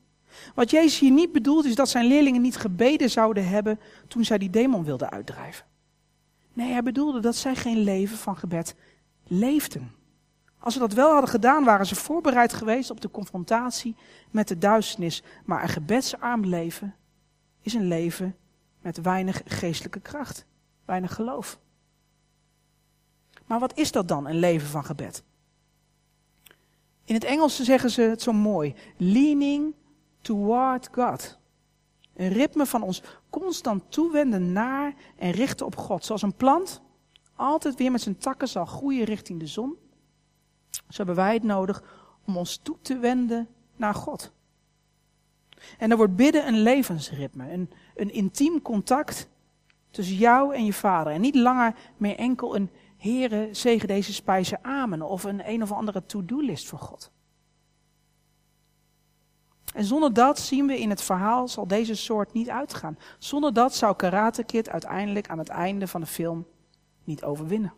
Wat 0.55 0.69
Jezus 0.69 0.99
hier 0.99 1.12
niet 1.12 1.31
bedoelt 1.31 1.65
is 1.65 1.75
dat 1.75 1.89
zijn 1.89 2.05
leerlingen 2.05 2.41
niet 2.41 2.57
gebeden 2.57 3.10
zouden 3.10 3.47
hebben 3.47 3.79
toen 4.07 4.25
zij 4.25 4.38
die 4.38 4.49
demon 4.49 4.83
wilden 4.83 5.10
uitdrijven. 5.10 5.65
Nee, 6.53 6.71
hij 6.71 6.83
bedoelde 6.83 7.19
dat 7.19 7.36
zij 7.36 7.55
geen 7.55 7.77
leven 7.77 8.17
van 8.17 8.38
gebed 8.38 8.75
leefden. 9.27 9.91
Als 10.60 10.73
ze 10.73 10.79
dat 10.79 10.93
wel 10.93 11.12
hadden 11.12 11.29
gedaan, 11.29 11.63
waren 11.63 11.86
ze 11.86 11.95
voorbereid 11.95 12.53
geweest 12.53 12.91
op 12.91 13.01
de 13.01 13.12
confrontatie 13.12 13.95
met 14.31 14.47
de 14.47 14.57
duisternis. 14.57 15.23
Maar 15.45 15.63
een 15.63 15.69
gebedsarm 15.69 16.45
leven 16.45 16.95
is 17.67 17.73
een 17.73 17.88
leven 17.88 18.36
met 18.82 19.01
weinig 19.01 19.41
geestelijke 19.45 19.99
kracht, 19.99 20.45
weinig 20.86 21.13
geloof. 21.13 21.60
Maar 23.45 23.60
wat 23.60 23.77
is 23.77 23.91
dat 23.91 24.08
dan, 24.08 24.27
een 24.27 24.39
leven 24.39 24.67
van 24.67 24.86
gebed? 24.86 25.23
In 27.03 27.13
het 27.13 27.23
Engels 27.23 27.63
zeggen 27.63 27.89
ze 27.89 28.01
het 28.01 28.21
zo 28.21 28.34
mooi: 28.34 28.75
leaning 28.97 29.75
toward 30.21 30.89
God. 30.91 31.38
Een 32.13 32.30
ritme 32.30 32.65
van 32.65 32.82
ons 32.82 33.01
constant 33.30 33.91
toewenden 33.91 34.51
naar 34.51 34.93
en 35.15 35.32
richten 35.32 35.65
op 35.65 35.75
God. 35.75 36.06
Zoals 36.06 36.21
een 36.21 36.36
plant 36.36 36.82
altijd 37.36 37.75
weer 37.75 37.91
met 37.91 38.01
zijn 38.01 38.17
takken 38.17 38.47
zal 38.47 38.65
groeien 38.65 39.06
richting 39.06 39.39
de 39.39 39.47
zon. 39.47 39.75
Zo 40.71 40.97
hebben 40.97 41.15
wij 41.15 41.34
het 41.34 41.43
nodig 41.43 41.84
om 42.25 42.38
ons 42.38 42.58
toe 42.58 42.77
te 42.82 42.97
wenden 42.97 43.47
naar 43.75 43.93
God. 43.93 44.32
En 45.77 45.89
dan 45.89 45.97
wordt 45.97 46.15
bidden 46.15 46.47
een 46.47 46.60
levensritme, 46.60 47.51
een, 47.51 47.69
een 47.95 48.12
intiem 48.12 48.62
contact 48.62 49.27
tussen 49.91 50.15
jou 50.15 50.56
en 50.56 50.65
je 50.65 50.73
vader. 50.73 51.13
En 51.13 51.21
niet 51.21 51.36
langer 51.36 51.75
meer 51.97 52.15
enkel 52.15 52.56
een 52.56 52.69
Heere, 52.97 53.49
zegen 53.51 53.88
deze 53.88 54.13
spijzen 54.13 54.63
amen 54.63 55.01
of 55.01 55.23
een 55.23 55.49
een 55.49 55.62
of 55.62 55.71
andere 55.71 56.06
to-do-list 56.06 56.67
voor 56.67 56.80
God. 56.80 57.12
En 59.73 59.86
zonder 59.86 60.13
dat 60.13 60.39
zien 60.39 60.67
we 60.67 60.80
in 60.80 60.89
het 60.89 61.01
verhaal 61.01 61.47
zal 61.47 61.67
deze 61.67 61.95
soort 61.95 62.34
niet 62.34 62.49
uitgaan. 62.49 62.97
Zonder 63.17 63.53
dat 63.53 63.75
zou 63.75 63.95
Karate 63.95 64.43
Kid 64.43 64.69
uiteindelijk 64.69 65.30
aan 65.30 65.38
het 65.38 65.49
einde 65.49 65.88
van 65.88 66.01
de 66.01 66.08
film 66.08 66.47
niet 67.03 67.23
overwinnen. 67.23 67.73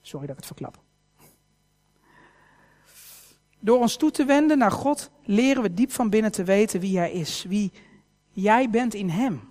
Sorry 0.00 0.26
dat 0.26 0.36
ik 0.36 0.44
het 0.44 0.56
verklap. 0.56 0.87
Door 3.60 3.78
ons 3.78 3.96
toe 3.96 4.10
te 4.10 4.24
wenden 4.24 4.58
naar 4.58 4.72
God 4.72 5.10
leren 5.22 5.62
we 5.62 5.74
diep 5.74 5.92
van 5.92 6.10
binnen 6.10 6.32
te 6.32 6.44
weten 6.44 6.80
wie 6.80 6.98
Hij 6.98 7.12
is, 7.12 7.44
wie 7.44 7.72
jij 8.30 8.70
bent 8.70 8.94
in 8.94 9.08
Hem. 9.08 9.48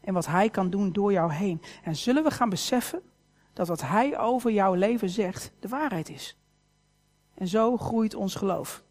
En 0.00 0.14
wat 0.14 0.26
Hij 0.26 0.50
kan 0.50 0.70
doen 0.70 0.92
door 0.92 1.12
jou 1.12 1.32
heen. 1.32 1.62
En 1.82 1.96
zullen 1.96 2.22
we 2.22 2.30
gaan 2.30 2.48
beseffen 2.48 3.02
dat 3.52 3.68
wat 3.68 3.80
Hij 3.80 4.18
over 4.18 4.50
jouw 4.50 4.74
leven 4.74 5.10
zegt 5.10 5.52
de 5.60 5.68
waarheid 5.68 6.08
is. 6.08 6.36
En 7.34 7.48
zo 7.48 7.76
groeit 7.76 8.14
ons 8.14 8.34
geloof. 8.34 8.84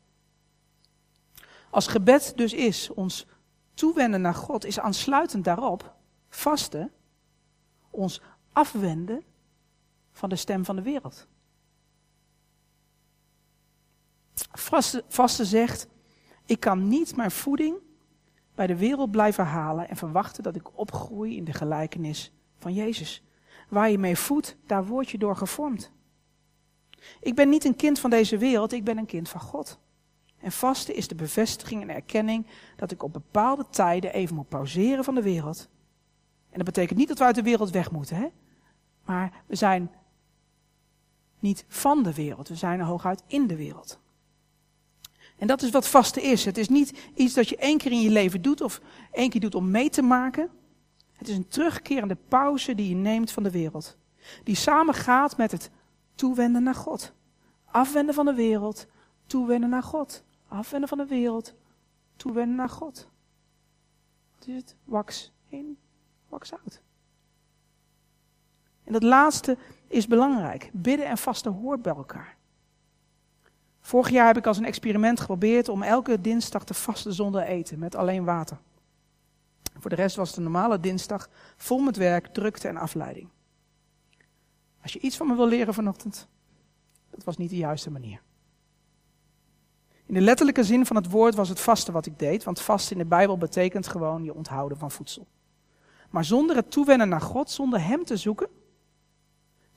Als 1.69 1.87
gebed 1.87 2.33
dus 2.35 2.53
is 2.53 2.89
ons 2.89 3.27
toewenden 3.73 4.21
naar 4.21 4.33
God, 4.33 4.65
is 4.65 4.79
aansluitend 4.79 5.43
daarop 5.43 5.95
vasten, 6.29 6.91
ons 7.89 8.21
afwenden 8.51 9.23
van 10.11 10.29
de 10.29 10.35
stem 10.35 10.65
van 10.65 10.75
de 10.75 10.81
wereld. 10.81 11.27
Vaste, 15.07 15.45
zegt, 15.45 15.87
ik 16.45 16.59
kan 16.59 16.87
niet 16.87 17.15
mijn 17.15 17.31
voeding 17.31 17.75
bij 18.55 18.67
de 18.67 18.75
wereld 18.75 19.11
blijven 19.11 19.45
halen 19.45 19.89
en 19.89 19.95
verwachten 19.95 20.43
dat 20.43 20.55
ik 20.55 20.77
opgroei 20.77 21.35
in 21.35 21.43
de 21.43 21.53
gelijkenis 21.53 22.31
van 22.57 22.73
Jezus. 22.73 23.23
Waar 23.69 23.89
je 23.89 23.97
mee 23.97 24.17
voedt, 24.17 24.57
daar 24.65 24.85
word 24.85 25.09
je 25.09 25.17
door 25.17 25.35
gevormd. 25.35 25.91
Ik 27.19 27.35
ben 27.35 27.49
niet 27.49 27.65
een 27.65 27.75
kind 27.75 27.99
van 27.99 28.09
deze 28.09 28.37
wereld, 28.37 28.73
ik 28.73 28.83
ben 28.83 28.97
een 28.97 29.05
kind 29.05 29.29
van 29.29 29.41
God. 29.41 29.79
En 30.39 30.51
vasten 30.51 30.95
is 30.95 31.07
de 31.07 31.15
bevestiging 31.15 31.81
en 31.81 31.89
erkenning 31.89 32.47
dat 32.75 32.91
ik 32.91 33.03
op 33.03 33.13
bepaalde 33.13 33.65
tijden 33.69 34.13
even 34.13 34.35
moet 34.35 34.49
pauzeren 34.49 35.03
van 35.03 35.15
de 35.15 35.21
wereld. 35.21 35.69
En 36.49 36.57
dat 36.57 36.65
betekent 36.65 36.99
niet 36.99 37.07
dat 37.07 37.17
we 37.17 37.23
uit 37.23 37.35
de 37.35 37.41
wereld 37.41 37.69
weg 37.69 37.91
moeten, 37.91 38.15
hè? 38.15 38.27
maar 39.05 39.43
we 39.45 39.55
zijn 39.55 39.91
niet 41.39 41.65
van 41.67 42.03
de 42.03 42.13
wereld, 42.13 42.47
we 42.47 42.55
zijn 42.55 42.81
hooguit 42.81 43.23
in 43.27 43.47
de 43.47 43.55
wereld. 43.55 43.99
En 45.37 45.47
dat 45.47 45.61
is 45.61 45.69
wat 45.69 45.87
vasten 45.87 46.21
is. 46.21 46.45
Het 46.45 46.57
is 46.57 46.69
niet 46.69 47.09
iets 47.13 47.33
dat 47.33 47.49
je 47.49 47.57
één 47.57 47.77
keer 47.77 47.91
in 47.91 48.01
je 48.01 48.09
leven 48.09 48.41
doet 48.41 48.61
of 48.61 48.81
één 49.11 49.29
keer 49.29 49.41
doet 49.41 49.55
om 49.55 49.71
mee 49.71 49.89
te 49.89 50.01
maken. 50.01 50.49
Het 51.13 51.27
is 51.27 51.35
een 51.35 51.47
terugkerende 51.47 52.17
pauze 52.27 52.75
die 52.75 52.89
je 52.89 52.95
neemt 52.95 53.31
van 53.31 53.43
de 53.43 53.51
wereld. 53.51 53.97
Die 54.43 54.55
samengaat 54.55 55.37
met 55.37 55.51
het 55.51 55.69
toewenden 56.15 56.63
naar 56.63 56.75
God. 56.75 57.13
Afwenden 57.65 58.15
van 58.15 58.25
de 58.25 58.33
wereld, 58.33 58.87
toewenden 59.25 59.69
naar 59.69 59.83
God. 59.83 60.23
Afwenden 60.47 60.89
van 60.89 60.97
de 60.97 61.05
wereld, 61.05 61.53
toewenden 62.15 62.55
naar 62.55 62.69
God. 62.69 63.09
Wat 64.35 64.47
is 64.47 64.55
het? 64.55 64.75
Wax 64.83 65.31
in, 65.47 65.77
wax 66.29 66.51
out. 66.51 66.81
En 68.83 68.93
dat 68.93 69.03
laatste 69.03 69.57
is 69.87 70.07
belangrijk. 70.07 70.69
Bidden 70.73 71.07
en 71.07 71.17
vasten 71.17 71.51
hoort 71.51 71.81
bij 71.81 71.95
elkaar. 71.95 72.34
Vorig 73.85 74.09
jaar 74.09 74.27
heb 74.27 74.37
ik 74.37 74.47
als 74.47 74.57
een 74.57 74.65
experiment 74.65 75.19
geprobeerd 75.19 75.69
om 75.69 75.83
elke 75.83 76.21
dinsdag 76.21 76.63
te 76.63 76.73
vasten 76.73 77.13
zonder 77.13 77.41
eten, 77.41 77.79
met 77.79 77.95
alleen 77.95 78.23
water. 78.23 78.57
Voor 79.77 79.89
de 79.89 79.95
rest 79.95 80.15
was 80.15 80.27
het 80.27 80.37
een 80.37 80.43
normale 80.43 80.79
dinsdag, 80.79 81.29
vol 81.57 81.79
met 81.79 81.97
werk, 81.97 82.27
drukte 82.27 82.67
en 82.67 82.77
afleiding. 82.77 83.29
Als 84.81 84.93
je 84.93 84.99
iets 84.99 85.17
van 85.17 85.27
me 85.27 85.35
wil 85.35 85.47
leren 85.47 85.73
vanochtend, 85.73 86.27
dat 87.09 87.23
was 87.23 87.37
niet 87.37 87.49
de 87.49 87.57
juiste 87.57 87.91
manier. 87.91 88.21
In 90.05 90.13
de 90.13 90.21
letterlijke 90.21 90.63
zin 90.63 90.85
van 90.85 90.95
het 90.95 91.09
woord 91.09 91.35
was 91.35 91.49
het 91.49 91.59
vasten 91.59 91.93
wat 91.93 92.05
ik 92.05 92.19
deed, 92.19 92.43
want 92.43 92.61
vasten 92.61 92.91
in 92.91 93.01
de 93.01 93.09
Bijbel 93.09 93.37
betekent 93.37 93.87
gewoon 93.87 94.23
je 94.23 94.33
onthouden 94.33 94.77
van 94.77 94.91
voedsel. 94.91 95.27
Maar 96.09 96.25
zonder 96.25 96.55
het 96.55 96.71
toewennen 96.71 97.09
naar 97.09 97.21
God, 97.21 97.49
zonder 97.49 97.81
Hem 97.81 98.05
te 98.05 98.17
zoeken, 98.17 98.49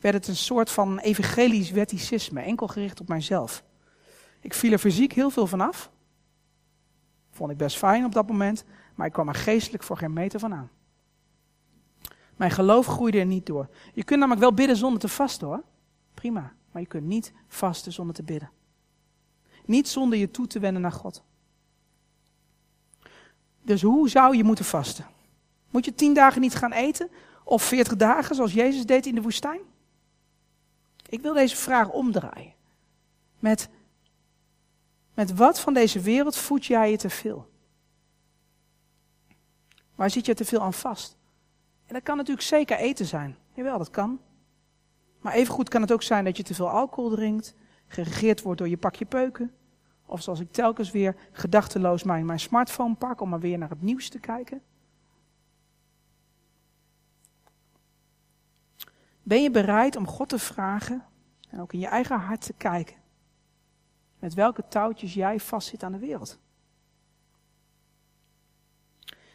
werd 0.01 0.15
het 0.15 0.29
een 0.29 0.37
soort 0.37 0.71
van 0.71 0.99
evangelisch 0.99 1.71
wetticisme, 1.71 2.41
enkel 2.41 2.67
gericht 2.67 3.01
op 3.01 3.09
mijzelf. 3.09 3.67
Ik 4.41 4.55
viel 4.55 4.73
er 4.73 4.79
fysiek 4.79 5.13
heel 5.13 5.31
veel 5.31 5.47
van 5.47 5.61
af. 5.61 5.91
Vond 7.31 7.51
ik 7.51 7.57
best 7.57 7.77
fijn 7.77 8.05
op 8.05 8.13
dat 8.13 8.29
moment, 8.29 8.65
maar 8.95 9.07
ik 9.07 9.13
kwam 9.13 9.29
er 9.29 9.35
geestelijk 9.35 9.83
voor 9.83 9.97
geen 9.97 10.13
meter 10.13 10.41
van 10.41 10.55
aan. 10.55 10.71
Mijn 12.37 12.51
geloof 12.51 12.87
groeide 12.87 13.19
er 13.19 13.27
niet 13.27 13.47
door. 13.47 13.69
Je 13.95 14.05
kunt 14.05 14.19
namelijk 14.19 14.41
wel 14.43 14.55
bidden 14.55 14.77
zonder 14.77 15.01
te 15.01 15.09
vasten 15.09 15.47
hoor. 15.47 15.63
Prima. 16.15 16.53
Maar 16.71 16.83
je 16.83 16.89
kunt 16.89 17.07
niet 17.07 17.33
vasten 17.49 17.93
zonder 17.93 18.15
te 18.15 18.23
bidden. 18.23 18.51
Niet 19.65 19.89
zonder 19.89 20.19
je 20.19 20.31
toe 20.31 20.47
te 20.47 20.59
wenden 20.59 20.83
naar 20.83 20.93
God. 20.93 21.23
Dus 23.63 23.83
hoe 23.83 24.09
zou 24.09 24.37
je 24.37 24.45
moeten 24.45 24.65
vasten? 24.65 25.07
Moet 25.71 25.85
je 25.85 25.95
tien 25.95 26.15
dagen 26.15 26.41
niet 26.41 26.55
gaan 26.55 26.73
eten? 26.73 27.11
Of 27.45 27.63
veertig 27.63 27.97
dagen 27.97 28.35
zoals 28.35 28.53
Jezus 28.53 28.87
deed 28.87 29.07
in 29.07 29.15
de 29.15 29.23
woestijn? 29.23 29.61
Ik 31.09 31.21
wil 31.21 31.35
deze 31.35 31.57
vraag 31.57 31.91
omdraaien. 31.91 32.53
Met, 33.39 33.69
met 35.19 35.35
wat 35.35 35.61
van 35.61 35.75
deze 35.75 36.01
wereld 36.01 36.37
voed 36.37 36.67
jij 36.67 36.91
je 36.91 36.97
te 36.97 37.11
veel? 37.11 37.51
Waar 39.95 40.11
zit 40.11 40.27
je 40.27 40.35
te 40.35 40.45
veel 40.45 40.61
aan 40.61 40.73
vast? 40.73 41.17
En 41.87 41.95
dat 41.95 42.03
kan 42.03 42.17
natuurlijk 42.17 42.47
zeker 42.47 42.77
eten 42.77 43.07
zijn. 43.07 43.37
Jawel, 43.55 43.79
dat 43.79 43.91
kan. 43.91 44.21
Maar 45.21 45.33
evengoed 45.33 45.69
kan 45.69 45.81
het 45.81 45.93
ook 45.93 46.03
zijn 46.03 46.25
dat 46.25 46.37
je 46.37 46.43
te 46.43 46.55
veel 46.55 46.69
alcohol 46.71 47.11
drinkt, 47.11 47.55
geregeerd 47.87 48.43
wordt 48.43 48.59
door 48.59 48.69
je 48.69 48.77
pakje 48.77 49.05
peuken. 49.05 49.55
Of 50.07 50.23
zoals 50.23 50.41
ik 50.41 50.53
telkens 50.53 50.91
weer 50.91 51.17
gedachteloos 51.33 52.03
mijn, 52.03 52.27
mijn 52.27 52.41
smartphone 52.41 52.95
pak 52.95 53.21
om 53.21 53.29
maar 53.29 53.41
weer 53.41 53.59
naar 53.59 53.71
het 53.71 53.83
nieuws 53.83 54.09
te 54.09 54.19
kijken. 54.19 54.63
Ben 59.23 59.43
je 59.43 59.51
bereid 59.51 59.97
om 59.97 60.07
God 60.07 60.29
te 60.29 60.39
vragen 60.39 61.05
en 61.49 61.61
ook 61.61 61.73
in 61.73 61.79
je 61.79 61.87
eigen 61.87 62.19
hart 62.19 62.41
te 62.41 62.53
kijken 62.53 62.98
met 64.19 64.35
welke 64.35 64.65
touwtjes 64.69 65.15
jij 65.15 65.41
vastzit 65.41 65.83
aan 65.83 65.93
de 65.93 65.99
wereld? 65.99 66.39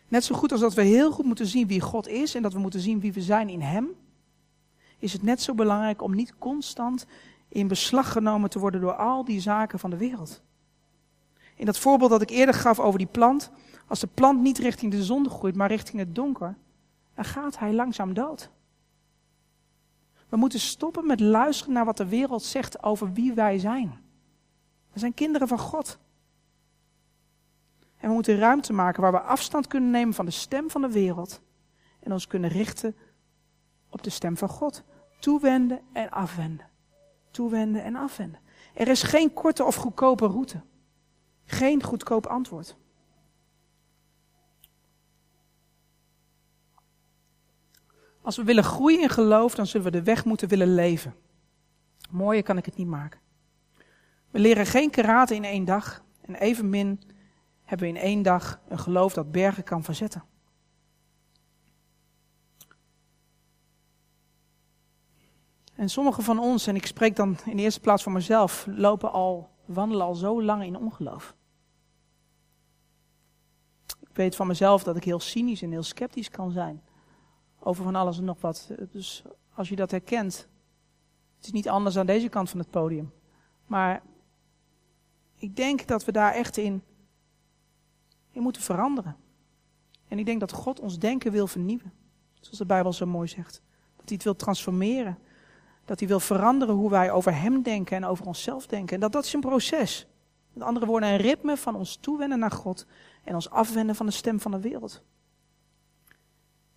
Net 0.08 0.24
zo 0.24 0.36
goed 0.36 0.52
als 0.52 0.62
dat 0.62 0.74
we 0.74 0.82
heel 0.82 1.12
goed 1.12 1.26
moeten 1.26 1.48
zien 1.48 1.67
wie 1.67 1.82
God 1.82 2.08
is 2.08 2.36
en 2.36 2.41
dat 2.41 2.54
we 2.54 2.60
moeten 2.60 2.80
zien 2.80 3.00
wie 3.00 3.13
we 3.13 3.22
zijn 3.22 3.50
in 3.50 3.62
Hem, 3.62 3.89
is 5.00 5.13
het 5.13 5.24
net 5.24 5.41
zo 5.41 5.54
belangrijk 5.54 6.02
om 6.02 6.15
niet 6.15 6.38
constant 6.38 7.06
in 7.48 7.67
beslag 7.67 8.12
genomen 8.12 8.50
te 8.50 8.60
worden 8.60 8.82
door 8.82 8.96
al 8.96 9.26
die 9.26 9.39
zaken 9.39 9.80
van 9.80 9.89
de 9.89 9.98
wereld. 9.98 10.41
In 11.56 11.65
dat 11.65 11.78
voorbeeld 11.78 12.10
dat 12.10 12.22
ik 12.22 12.30
eerder 12.30 12.56
gaf 12.56 12.80
over 12.80 12.98
die 12.98 13.08
plant, 13.08 13.52
als 13.88 14.00
de 14.00 14.08
plant 14.08 14.41
niet 14.41 14.58
richting 14.58 14.91
de 14.91 15.04
zon 15.04 15.30
groeit, 15.30 15.56
maar 15.56 15.67
richting 15.67 16.00
het 16.00 16.15
donker, 16.15 16.58
dan 17.15 17.26
gaat 17.26 17.60
hij 17.60 17.74
langzaam 17.74 18.13
dood. 18.13 18.50
We 20.30 20.38
moeten 20.38 20.60
stoppen 20.60 21.08
met 21.08 21.19
luisteren 21.19 21.74
naar 21.74 21.86
wat 21.86 21.98
de 21.98 22.08
wereld 22.08 22.43
zegt 22.43 22.84
over 22.84 23.13
wie 23.13 23.34
wij 23.34 23.58
zijn. 23.58 24.03
We 24.94 25.00
zijn 25.00 25.14
kinderen 25.14 25.48
van 25.48 25.60
God. 25.60 26.00
En 27.98 28.08
we 28.08 28.14
moeten 28.16 28.38
ruimte 28.38 28.74
maken 28.74 29.02
waar 29.02 29.12
we 29.12 29.20
afstand 29.20 29.68
kunnen 29.68 29.90
nemen 29.90 30.14
van 30.14 30.26
de 30.26 30.32
stem 30.32 30.70
van 30.70 30.82
de 30.82 30.92
wereld. 30.92 31.42
En 32.00 32.12
ons 32.12 32.28
kunnen 32.28 32.50
richten 32.50 32.96
op 33.90 34.04
de 34.04 34.10
stem 34.10 34.38
van 34.38 34.50
God. 34.50 34.84
Toewenden 35.20 35.82
en 35.94 36.10
afwenden. 36.10 36.70
Toewenden 37.32 37.84
en 37.84 37.96
afwenden. 37.96 38.40
Er 38.74 38.88
is 38.88 39.04
geen 39.04 39.34
korte 39.34 39.64
of 39.64 39.76
goedkope 39.76 40.28
route. 40.28 40.62
Geen 41.46 41.84
goedkoop 41.84 42.26
antwoord. 42.26 42.76
Als 48.22 48.36
we 48.36 48.44
willen 48.44 48.64
groeien 48.64 49.02
in 49.02 49.10
geloof, 49.10 49.56
dan 49.56 49.68
zullen 49.68 49.86
we 49.86 49.92
de 49.92 50.04
weg 50.04 50.26
moeten 50.26 50.48
willen 50.48 50.76
leven. 50.76 51.16
Mooier 52.10 52.44
kan 52.44 52.58
ik 52.58 52.66
het 52.66 52.76
niet 52.76 52.88
maken. 52.88 53.20
We 54.34 54.39
leren 54.39 54.65
geen 54.65 54.89
karate 54.89 55.36
in 55.36 55.43
één 55.43 55.65
dag. 55.65 56.04
En 56.22 56.36
evenmin 56.36 57.02
hebben 57.63 57.88
we 57.88 57.93
in 57.93 58.02
één 58.02 58.22
dag 58.22 58.60
een 58.67 58.80
geloof 58.80 59.13
dat 59.13 59.32
bergen 59.32 59.63
kan 59.63 59.84
verzetten. 59.84 60.24
En 65.76 65.89
sommigen 65.89 66.24
van 66.24 66.39
ons, 66.39 66.67
en 66.67 66.76
ik 66.76 66.86
spreek 66.86 67.15
dan 67.15 67.38
in 67.46 67.56
de 67.56 67.62
eerste 67.62 67.80
plaats 67.80 68.04
voor 68.04 68.12
mezelf, 68.12 68.65
lopen 68.69 69.12
al, 69.12 69.50
wandelen 69.65 70.06
al 70.06 70.15
zo 70.15 70.43
lang 70.43 70.63
in 70.63 70.78
ongeloof. 70.78 71.36
Ik 73.86 74.15
weet 74.15 74.36
van 74.36 74.48
mezelf 74.48 74.84
dat 74.84 74.96
ik 74.96 75.04
heel 75.04 75.19
cynisch 75.19 75.62
en 75.62 75.72
heel 75.72 75.84
sceptisch 75.84 76.30
kan 76.30 76.52
zijn 76.52 76.84
over 77.60 77.84
van 77.84 77.96
alles 77.96 78.17
en 78.17 78.24
nog 78.24 78.41
wat. 78.41 78.72
Dus 78.91 79.24
als 79.54 79.69
je 79.69 79.76
dat 79.76 79.91
herkent, 79.91 80.48
het 81.36 81.46
is 81.46 81.52
niet 81.52 81.69
anders 81.69 81.98
aan 81.98 82.06
deze 82.06 82.30
kant 82.30 82.50
van 82.50 82.60
het 82.60 82.69
podium. 82.69 83.13
Maar 83.65 84.02
ik 85.44 85.56
denk 85.56 85.88
dat 85.88 86.06
we 86.06 86.12
daar 86.12 86.34
echt 86.34 86.58
in, 86.58 86.84
moeten 88.32 88.62
veranderen. 88.62 89.16
En 90.08 90.20
ik 90.20 90.26
denk 90.26 90.40
dat 90.40 90.52
God 90.52 90.80
ons 90.80 91.00
denken 91.00 91.32
wil 91.32 91.48
vernieuwen. 91.48 91.94
Zoals 92.40 92.58
de 92.58 92.66
Bijbel 92.66 92.94
zo 92.94 93.06
mooi 93.06 93.28
zegt. 93.28 93.62
Dat 93.96 94.06
hij 94.06 94.16
het 94.16 94.24
wil 94.24 94.36
transformeren. 94.36 95.18
Dat 95.86 96.00
hij 96.00 96.08
wil 96.08 96.20
veranderen 96.20 96.76
hoe 96.76 96.90
wij 96.90 97.12
over 97.12 97.36
hem 97.36 97.62
denken 97.62 97.98
en 97.98 98.06
over 98.06 98.26
onszelf 98.26 98.68
denken. 98.68 98.96
En 98.96 99.02
dat 99.02 99.12
dat 99.12 99.26
is 99.26 99.34
een 99.34 99.40
proces. 99.40 100.08
Met 100.54 100.64
andere 100.64 100.86
woorden, 100.86 101.10
een 101.10 101.18
ritme 101.18 101.58
van 101.58 101.76
ons 101.76 101.96
toewennen 101.96 102.40
naar 102.40 102.52
God 102.52 102.86
en 103.24 103.34
ons 103.34 103.50
afwenden 103.50 103.96
van 103.96 104.06
de 104.06 104.12
stem 104.12 104.40
van 104.40 104.52
de 104.52 104.60
wereld. 104.60 105.04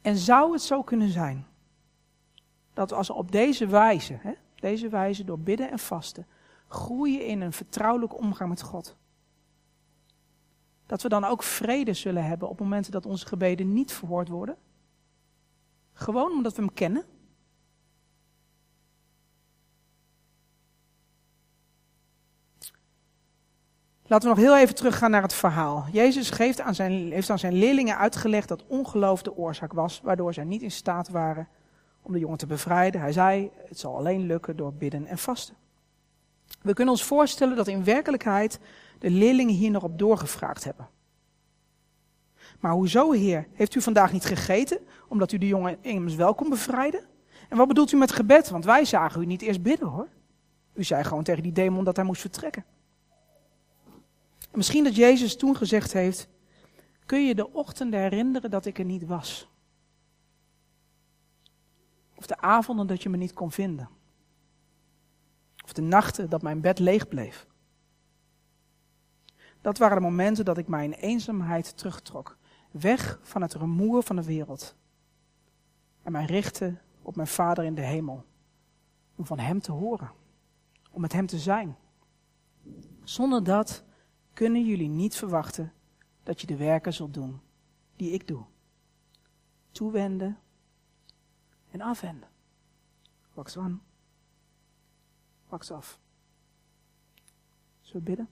En 0.01 0.17
zou 0.17 0.53
het 0.53 0.63
zo 0.63 0.83
kunnen 0.83 1.11
zijn 1.11 1.47
dat 2.75 2.93
als 2.93 3.09
we 3.09 3.15
op 3.15 3.33
deze 3.33 3.67
wijze, 3.67 4.19
hè, 4.21 4.33
deze 4.55 4.89
wijze 4.89 5.25
door 5.25 5.39
bidden 5.39 5.71
en 5.71 5.79
vasten, 5.79 6.27
groeien 6.69 7.27
in 7.27 7.41
een 7.41 7.53
vertrouwelijke 7.53 8.17
omgang 8.17 8.51
met 8.51 8.63
God, 8.63 8.97
dat 10.87 11.03
we 11.03 11.09
dan 11.09 11.25
ook 11.25 11.43
vrede 11.43 11.93
zullen 11.93 12.25
hebben 12.25 12.49
op 12.49 12.61
momenten 12.61 12.93
dat 12.93 13.07
onze 13.07 13.27
gebeden 13.27 13.73
niet 13.73 13.93
verhoord 13.93 14.29
worden? 14.29 14.57
Gewoon 15.93 16.33
omdat 16.33 16.57
we 16.57 16.63
hem 16.63 16.75
kennen? 16.75 17.05
Laten 24.09 24.29
we 24.29 24.35
nog 24.35 24.45
heel 24.45 24.57
even 24.57 24.75
teruggaan 24.75 25.11
naar 25.11 25.23
het 25.23 25.35
verhaal. 25.35 25.87
Jezus 25.93 26.31
geeft 26.31 26.61
aan 26.61 26.75
zijn, 26.75 27.13
heeft 27.13 27.31
aan 27.31 27.39
zijn 27.39 27.55
leerlingen 27.55 27.97
uitgelegd 27.97 28.49
dat 28.49 28.67
ongeloof 28.67 29.23
de 29.23 29.37
oorzaak 29.37 29.73
was, 29.73 30.01
waardoor 30.01 30.35
zij 30.35 30.45
niet 30.45 30.63
in 30.63 30.71
staat 30.71 31.09
waren 31.09 31.49
om 32.03 32.13
de 32.13 32.19
jongen 32.19 32.39
te 32.39 32.47
bevrijden. 32.47 33.01
Hij 33.01 33.13
zei, 33.13 33.51
het 33.69 33.79
zal 33.79 33.97
alleen 33.97 34.27
lukken 34.27 34.57
door 34.57 34.73
bidden 34.73 35.07
en 35.07 35.19
vasten. 35.19 35.57
We 36.63 36.75
kunnen 36.75 36.95
ons 36.95 37.05
voorstellen 37.05 37.57
dat 37.57 37.67
in 37.67 37.85
werkelijkheid 37.85 38.61
de 38.99 39.11
leerlingen 39.11 39.55
hier 39.55 39.71
nog 39.71 39.83
op 39.83 39.99
doorgevraagd 39.99 40.65
hebben. 40.65 40.89
Maar 42.61 42.73
hoezo, 42.73 43.13
Heer? 43.13 43.49
Heeft 43.53 43.75
u 43.75 43.81
vandaag 43.81 44.13
niet 44.13 44.25
gegeten, 44.25 44.79
omdat 45.09 45.33
u 45.33 45.39
de 45.39 45.47
jongen 45.47 45.79
immers 45.81 46.15
wel 46.15 46.35
kon 46.35 46.49
bevrijden? 46.49 47.05
En 47.49 47.57
wat 47.57 47.69
bedoelt 47.69 47.93
u 47.93 47.97
met 47.97 48.13
gebed? 48.13 48.49
Want 48.49 48.65
wij 48.65 48.85
zagen 48.85 49.23
u 49.23 49.27
niet 49.27 49.43
eerst 49.43 49.63
bidden 49.63 49.89
hoor. 49.89 50.09
U 50.75 50.85
zei 50.85 51.05
gewoon 51.05 51.23
tegen 51.23 51.43
die 51.43 51.53
demon 51.53 51.85
dat 51.85 51.97
hij 51.97 52.05
moest 52.05 52.21
vertrekken 52.21 52.65
misschien 54.57 54.85
dat 54.85 54.97
Jezus 54.97 55.37
toen 55.37 55.57
gezegd 55.57 55.93
heeft, 55.93 56.29
kun 57.07 57.27
je 57.27 57.35
de 57.35 57.53
ochtenden 57.53 58.01
herinneren 58.01 58.51
dat 58.51 58.67
ik 58.67 58.79
er 58.79 58.85
niet 58.85 59.07
was? 59.07 59.49
Of 62.15 62.27
de 62.27 62.39
avonden 62.41 62.87
dat 62.87 63.03
je 63.03 63.09
me 63.09 63.17
niet 63.17 63.33
kon 63.33 63.53
vinden? 63.53 63.89
Of 65.67 65.73
de 65.73 65.83
nachten 65.83 66.31
dat 66.31 66.43
mijn 66.43 66.61
bed 66.61 66.79
leeg 66.79 67.09
bleef? 67.09 67.47
Dat 69.61 69.79
waren 69.79 69.97
de 69.97 70.03
momenten 70.03 70.45
dat 70.45 70.59
ik 70.59 70.69
mij 70.69 70.85
in 70.85 70.93
eenzaamheid 70.93 71.77
terugtrok, 71.77 72.37
weg 72.71 73.19
van 73.23 73.43
het 73.43 73.55
rumoer 73.55 74.03
van 74.03 74.17
de 74.17 74.25
wereld. 74.25 74.77
En 76.03 76.13
mij 76.13 76.25
richtte 76.25 76.79
op 77.03 77.17
mijn 77.17 77.29
Vader 77.29 77.65
in 77.65 77.75
de 77.75 77.83
hemel, 77.83 78.25
om 79.15 79.27
van 79.27 79.39
Hem 79.39 79.61
te 79.61 79.73
horen, 79.73 80.11
om 80.91 81.01
met 81.01 81.13
Hem 81.13 81.27
te 81.27 81.39
zijn. 81.39 81.77
Zonder 83.05 83.45
dat 83.45 83.85
kunnen 84.33 84.65
jullie 84.65 84.89
niet 84.89 85.17
verwachten 85.17 85.73
dat 86.23 86.41
je 86.41 86.47
de 86.47 86.57
werken 86.57 86.95
zult 86.95 87.15
doen 87.15 87.41
die 87.97 88.11
ik 88.11 88.27
doe. 88.27 88.45
Toewenden 89.71 90.39
en 91.71 91.81
afwenden. 91.81 92.29
Wax 93.35 93.57
wax 95.57 95.71
af. 95.71 96.01
Bidden? 98.03 98.29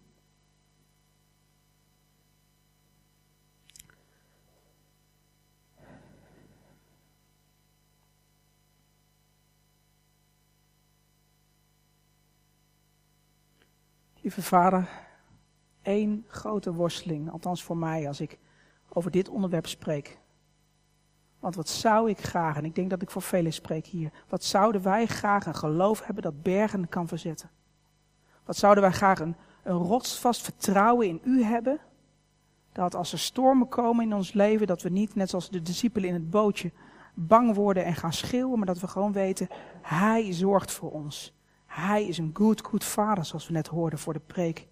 Lieve 14.21 14.43
vader, 14.43 14.89
één 15.83 16.25
grote 16.29 16.73
worsteling, 16.73 17.31
althans 17.31 17.63
voor 17.63 17.77
mij 17.77 18.09
als 18.09 18.21
ik 18.21 18.39
over 18.89 19.11
dit 19.11 19.29
onderwerp 19.29 19.67
spreek. 19.67 20.19
Want 21.45 21.57
wat 21.57 21.69
zou 21.69 22.11
ik 22.11 22.19
graag, 22.19 22.57
en 22.57 22.65
ik 22.65 22.75
denk 22.75 22.91
dat 22.91 23.03
ik 23.03 23.11
voor 23.11 23.23
velen 23.23 23.53
spreek 23.53 23.87
hier, 23.87 24.11
wat 24.29 24.45
zouden 24.45 24.83
wij 24.83 25.07
graag 25.07 25.47
een 25.47 25.55
geloof 25.55 26.05
hebben 26.05 26.23
dat 26.23 26.43
bergen 26.43 26.89
kan 26.89 27.09
verzetten? 27.09 27.51
Wat 28.45 28.57
zouden 28.57 28.83
wij 28.83 28.93
graag 28.93 29.21
een, 29.21 29.37
rotsvast 29.63 30.43
vertrouwen 30.43 31.09
in 31.09 31.21
u 31.25 31.43
hebben? 31.43 31.81
Dat 32.73 32.95
als 32.95 33.13
er 33.13 33.19
stormen 33.19 33.69
komen 33.69 34.05
in 34.05 34.15
ons 34.15 34.33
leven, 34.33 34.67
dat 34.67 34.83
we 34.83 34.89
niet, 34.89 35.15
net 35.15 35.31
zoals 35.31 35.51
de 35.51 35.63
discipelen 35.63 36.09
in 36.09 36.15
het 36.15 36.31
bootje, 36.31 36.73
bang 37.15 37.55
worden 37.55 37.85
en 37.85 37.95
gaan 37.95 38.13
schreeuwen, 38.13 38.59
maar 38.59 38.67
dat 38.67 38.81
we 38.81 38.89
gewoon 38.89 39.13
weten, 39.13 39.49
Hij 39.83 40.33
zorgt 40.33 40.73
voor 40.73 40.91
ons. 40.91 41.35
Hij 41.67 42.07
is 42.07 42.19
een 42.19 42.31
good, 42.35 42.67
good 42.67 42.85
vader, 42.85 43.25
zoals 43.25 43.47
we 43.47 43.53
net 43.53 43.67
hoorden 43.67 43.99
voor 43.99 44.13
de 44.13 44.21
preek. 44.27 44.67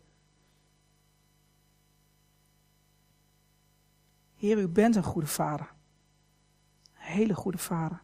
Heer, 4.37 4.59
u 4.59 4.69
bent 4.69 4.97
een 4.97 5.03
goede 5.03 5.27
vader. 5.27 5.73
Hele 7.03 7.35
goede 7.35 7.59
vader. 7.59 8.03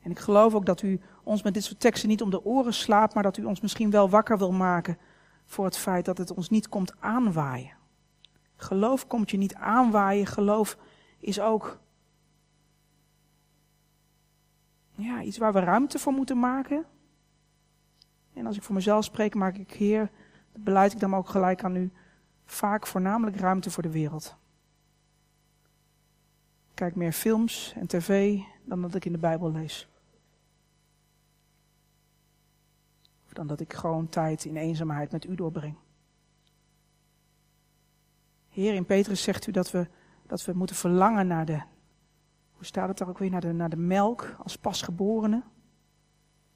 En 0.00 0.10
ik 0.10 0.18
geloof 0.18 0.54
ook 0.54 0.66
dat 0.66 0.82
u 0.82 1.00
ons 1.22 1.42
met 1.42 1.54
dit 1.54 1.64
soort 1.64 1.80
teksten 1.80 2.08
niet 2.08 2.22
om 2.22 2.30
de 2.30 2.44
oren 2.44 2.74
slaapt, 2.74 3.14
maar 3.14 3.22
dat 3.22 3.36
u 3.36 3.44
ons 3.44 3.60
misschien 3.60 3.90
wel 3.90 4.08
wakker 4.08 4.38
wil 4.38 4.52
maken 4.52 4.98
voor 5.44 5.64
het 5.64 5.76
feit 5.76 6.04
dat 6.04 6.18
het 6.18 6.32
ons 6.32 6.50
niet 6.50 6.68
komt 6.68 7.00
aanwaaien. 7.00 7.76
Geloof 8.56 9.06
komt 9.06 9.30
je 9.30 9.36
niet 9.36 9.54
aanwaaien. 9.54 10.26
Geloof 10.26 10.78
is 11.18 11.40
ook 11.40 11.80
ja, 14.94 15.22
iets 15.22 15.38
waar 15.38 15.52
we 15.52 15.60
ruimte 15.60 15.98
voor 15.98 16.12
moeten 16.12 16.38
maken. 16.38 16.84
En 18.32 18.46
als 18.46 18.56
ik 18.56 18.62
voor 18.62 18.74
mezelf 18.74 19.04
spreek, 19.04 19.34
maak 19.34 19.56
ik, 19.56 19.72
Heer, 19.72 20.10
beleid 20.52 20.92
ik 20.92 21.00
dan 21.00 21.14
ook 21.14 21.28
gelijk 21.28 21.64
aan 21.64 21.76
u, 21.76 21.92
vaak 22.44 22.86
voornamelijk 22.86 23.36
ruimte 23.36 23.70
voor 23.70 23.82
de 23.82 23.90
wereld. 23.90 24.36
Kijk 26.74 26.94
meer 26.94 27.12
films 27.12 27.72
en 27.76 27.86
tv 27.86 28.38
dan 28.64 28.82
dat 28.82 28.94
ik 28.94 29.04
in 29.04 29.12
de 29.12 29.18
Bijbel 29.18 29.52
lees. 29.52 29.88
Of 33.26 33.32
dan 33.32 33.46
dat 33.46 33.60
ik 33.60 33.72
gewoon 33.72 34.08
tijd 34.08 34.44
in 34.44 34.56
eenzaamheid 34.56 35.12
met 35.12 35.24
u 35.24 35.34
doorbreng. 35.34 35.76
Heer, 38.48 38.74
in 38.74 38.86
Petrus 38.86 39.22
zegt 39.22 39.46
u 39.46 39.52
dat 39.52 39.70
we, 39.70 39.88
dat 40.26 40.44
we 40.44 40.52
moeten 40.52 40.76
verlangen 40.76 41.26
naar 41.26 41.46
de, 41.46 41.62
hoe 42.52 42.64
staat 42.64 42.88
het 42.88 43.00
er 43.00 43.08
ook 43.08 43.18
weer, 43.18 43.30
naar 43.30 43.40
de, 43.40 43.52
naar 43.52 43.70
de 43.70 43.76
melk 43.76 44.36
als 44.42 44.56
pasgeborene. 44.56 45.42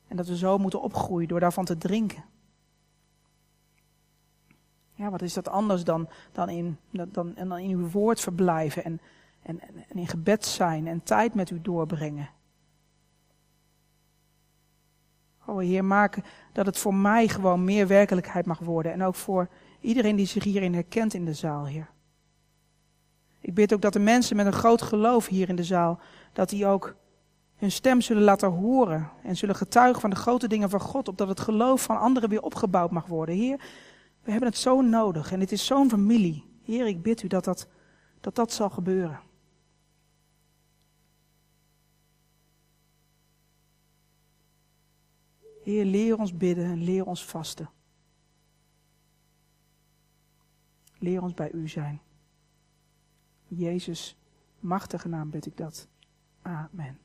En 0.07 0.16
dat 0.16 0.26
we 0.26 0.37
zo 0.37 0.59
moeten 0.59 0.83
opgroeien 0.83 1.28
door 1.28 1.40
daarvan 1.40 1.64
te 1.64 1.78
drinken. 1.78 2.24
Ja, 4.94 5.11
wat 5.11 5.22
is 5.22 5.35
dat 5.35 5.48
anders 5.48 5.85
dan, 5.85 6.09
dan, 6.33 6.48
in, 6.48 6.78
dan, 6.90 7.35
dan 7.35 7.59
in 7.59 7.70
uw 7.70 7.88
woord 7.88 8.20
verblijven 8.20 8.85
en, 8.85 9.00
en, 9.48 9.61
en 9.88 9.98
in 9.98 10.06
gebed 10.06 10.46
zijn 10.46 10.87
en 10.87 11.02
tijd 11.02 11.34
met 11.34 11.50
u 11.50 11.61
doorbrengen? 11.61 12.30
Oh 15.46 15.58
Heer, 15.58 15.84
maak 15.84 16.18
dat 16.52 16.66
het 16.66 16.78
voor 16.78 16.94
mij 16.94 17.28
gewoon 17.28 17.64
meer 17.64 17.87
werkelijkheid 17.87 18.46
mag 18.46 18.58
worden. 18.58 18.92
En 18.92 19.02
ook 19.02 19.14
voor 19.14 19.48
iedereen 19.80 20.16
die 20.16 20.26
zich 20.26 20.44
hierin 20.44 20.74
herkent 20.74 21.14
in 21.14 21.24
de 21.24 21.34
zaal, 21.34 21.66
Heer. 21.66 21.90
Ik 23.40 23.54
bid 23.54 23.72
ook 23.72 23.80
dat 23.80 23.92
de 23.92 23.98
mensen 23.98 24.37
met 24.37 24.46
een 24.46 24.52
groot 24.52 24.82
geloof 24.82 25.26
hier 25.26 25.48
in 25.48 25.56
de 25.56 25.64
zaal, 25.64 26.00
dat 26.32 26.48
die 26.48 26.66
ook 26.66 26.96
hun 27.56 27.72
stem 27.72 28.00
zullen 28.00 28.22
laten 28.22 28.48
horen 28.48 29.11
en 29.22 29.37
zullen 29.37 29.54
getuigen 29.54 30.00
van 30.00 30.11
de 30.11 30.16
grote 30.16 30.48
dingen 30.48 30.70
van 30.70 30.80
God, 30.80 31.08
opdat 31.08 31.28
het 31.28 31.40
geloof 31.40 31.82
van 31.82 31.98
anderen 31.98 32.28
weer 32.28 32.42
opgebouwd 32.42 32.90
mag 32.90 33.06
worden. 33.06 33.34
Heer, 33.34 33.56
we 34.22 34.30
hebben 34.30 34.48
het 34.48 34.58
zo 34.58 34.80
nodig 34.80 35.32
en 35.32 35.40
het 35.40 35.52
is 35.52 35.66
zo'n 35.66 35.90
familie. 35.90 36.44
Heer, 36.62 36.87
ik 36.87 37.02
bid 37.02 37.22
u 37.22 37.28
dat 37.28 37.44
dat, 37.44 37.68
dat, 38.20 38.34
dat 38.34 38.52
zal 38.52 38.70
gebeuren. 38.70 39.26
Heer, 45.68 45.85
leer 45.85 46.18
ons 46.18 46.37
bidden 46.37 46.64
en 46.64 46.83
leer 46.83 47.07
ons 47.07 47.24
vasten. 47.24 47.70
Leer 50.98 51.22
ons 51.22 51.35
bij 51.35 51.52
u 51.52 51.68
zijn. 51.68 52.00
Jezus, 53.46 54.16
machtige 54.61 55.09
naam 55.09 55.31
bid 55.31 55.46
ik 55.46 55.57
dat. 55.57 55.88
Amen. 56.42 56.98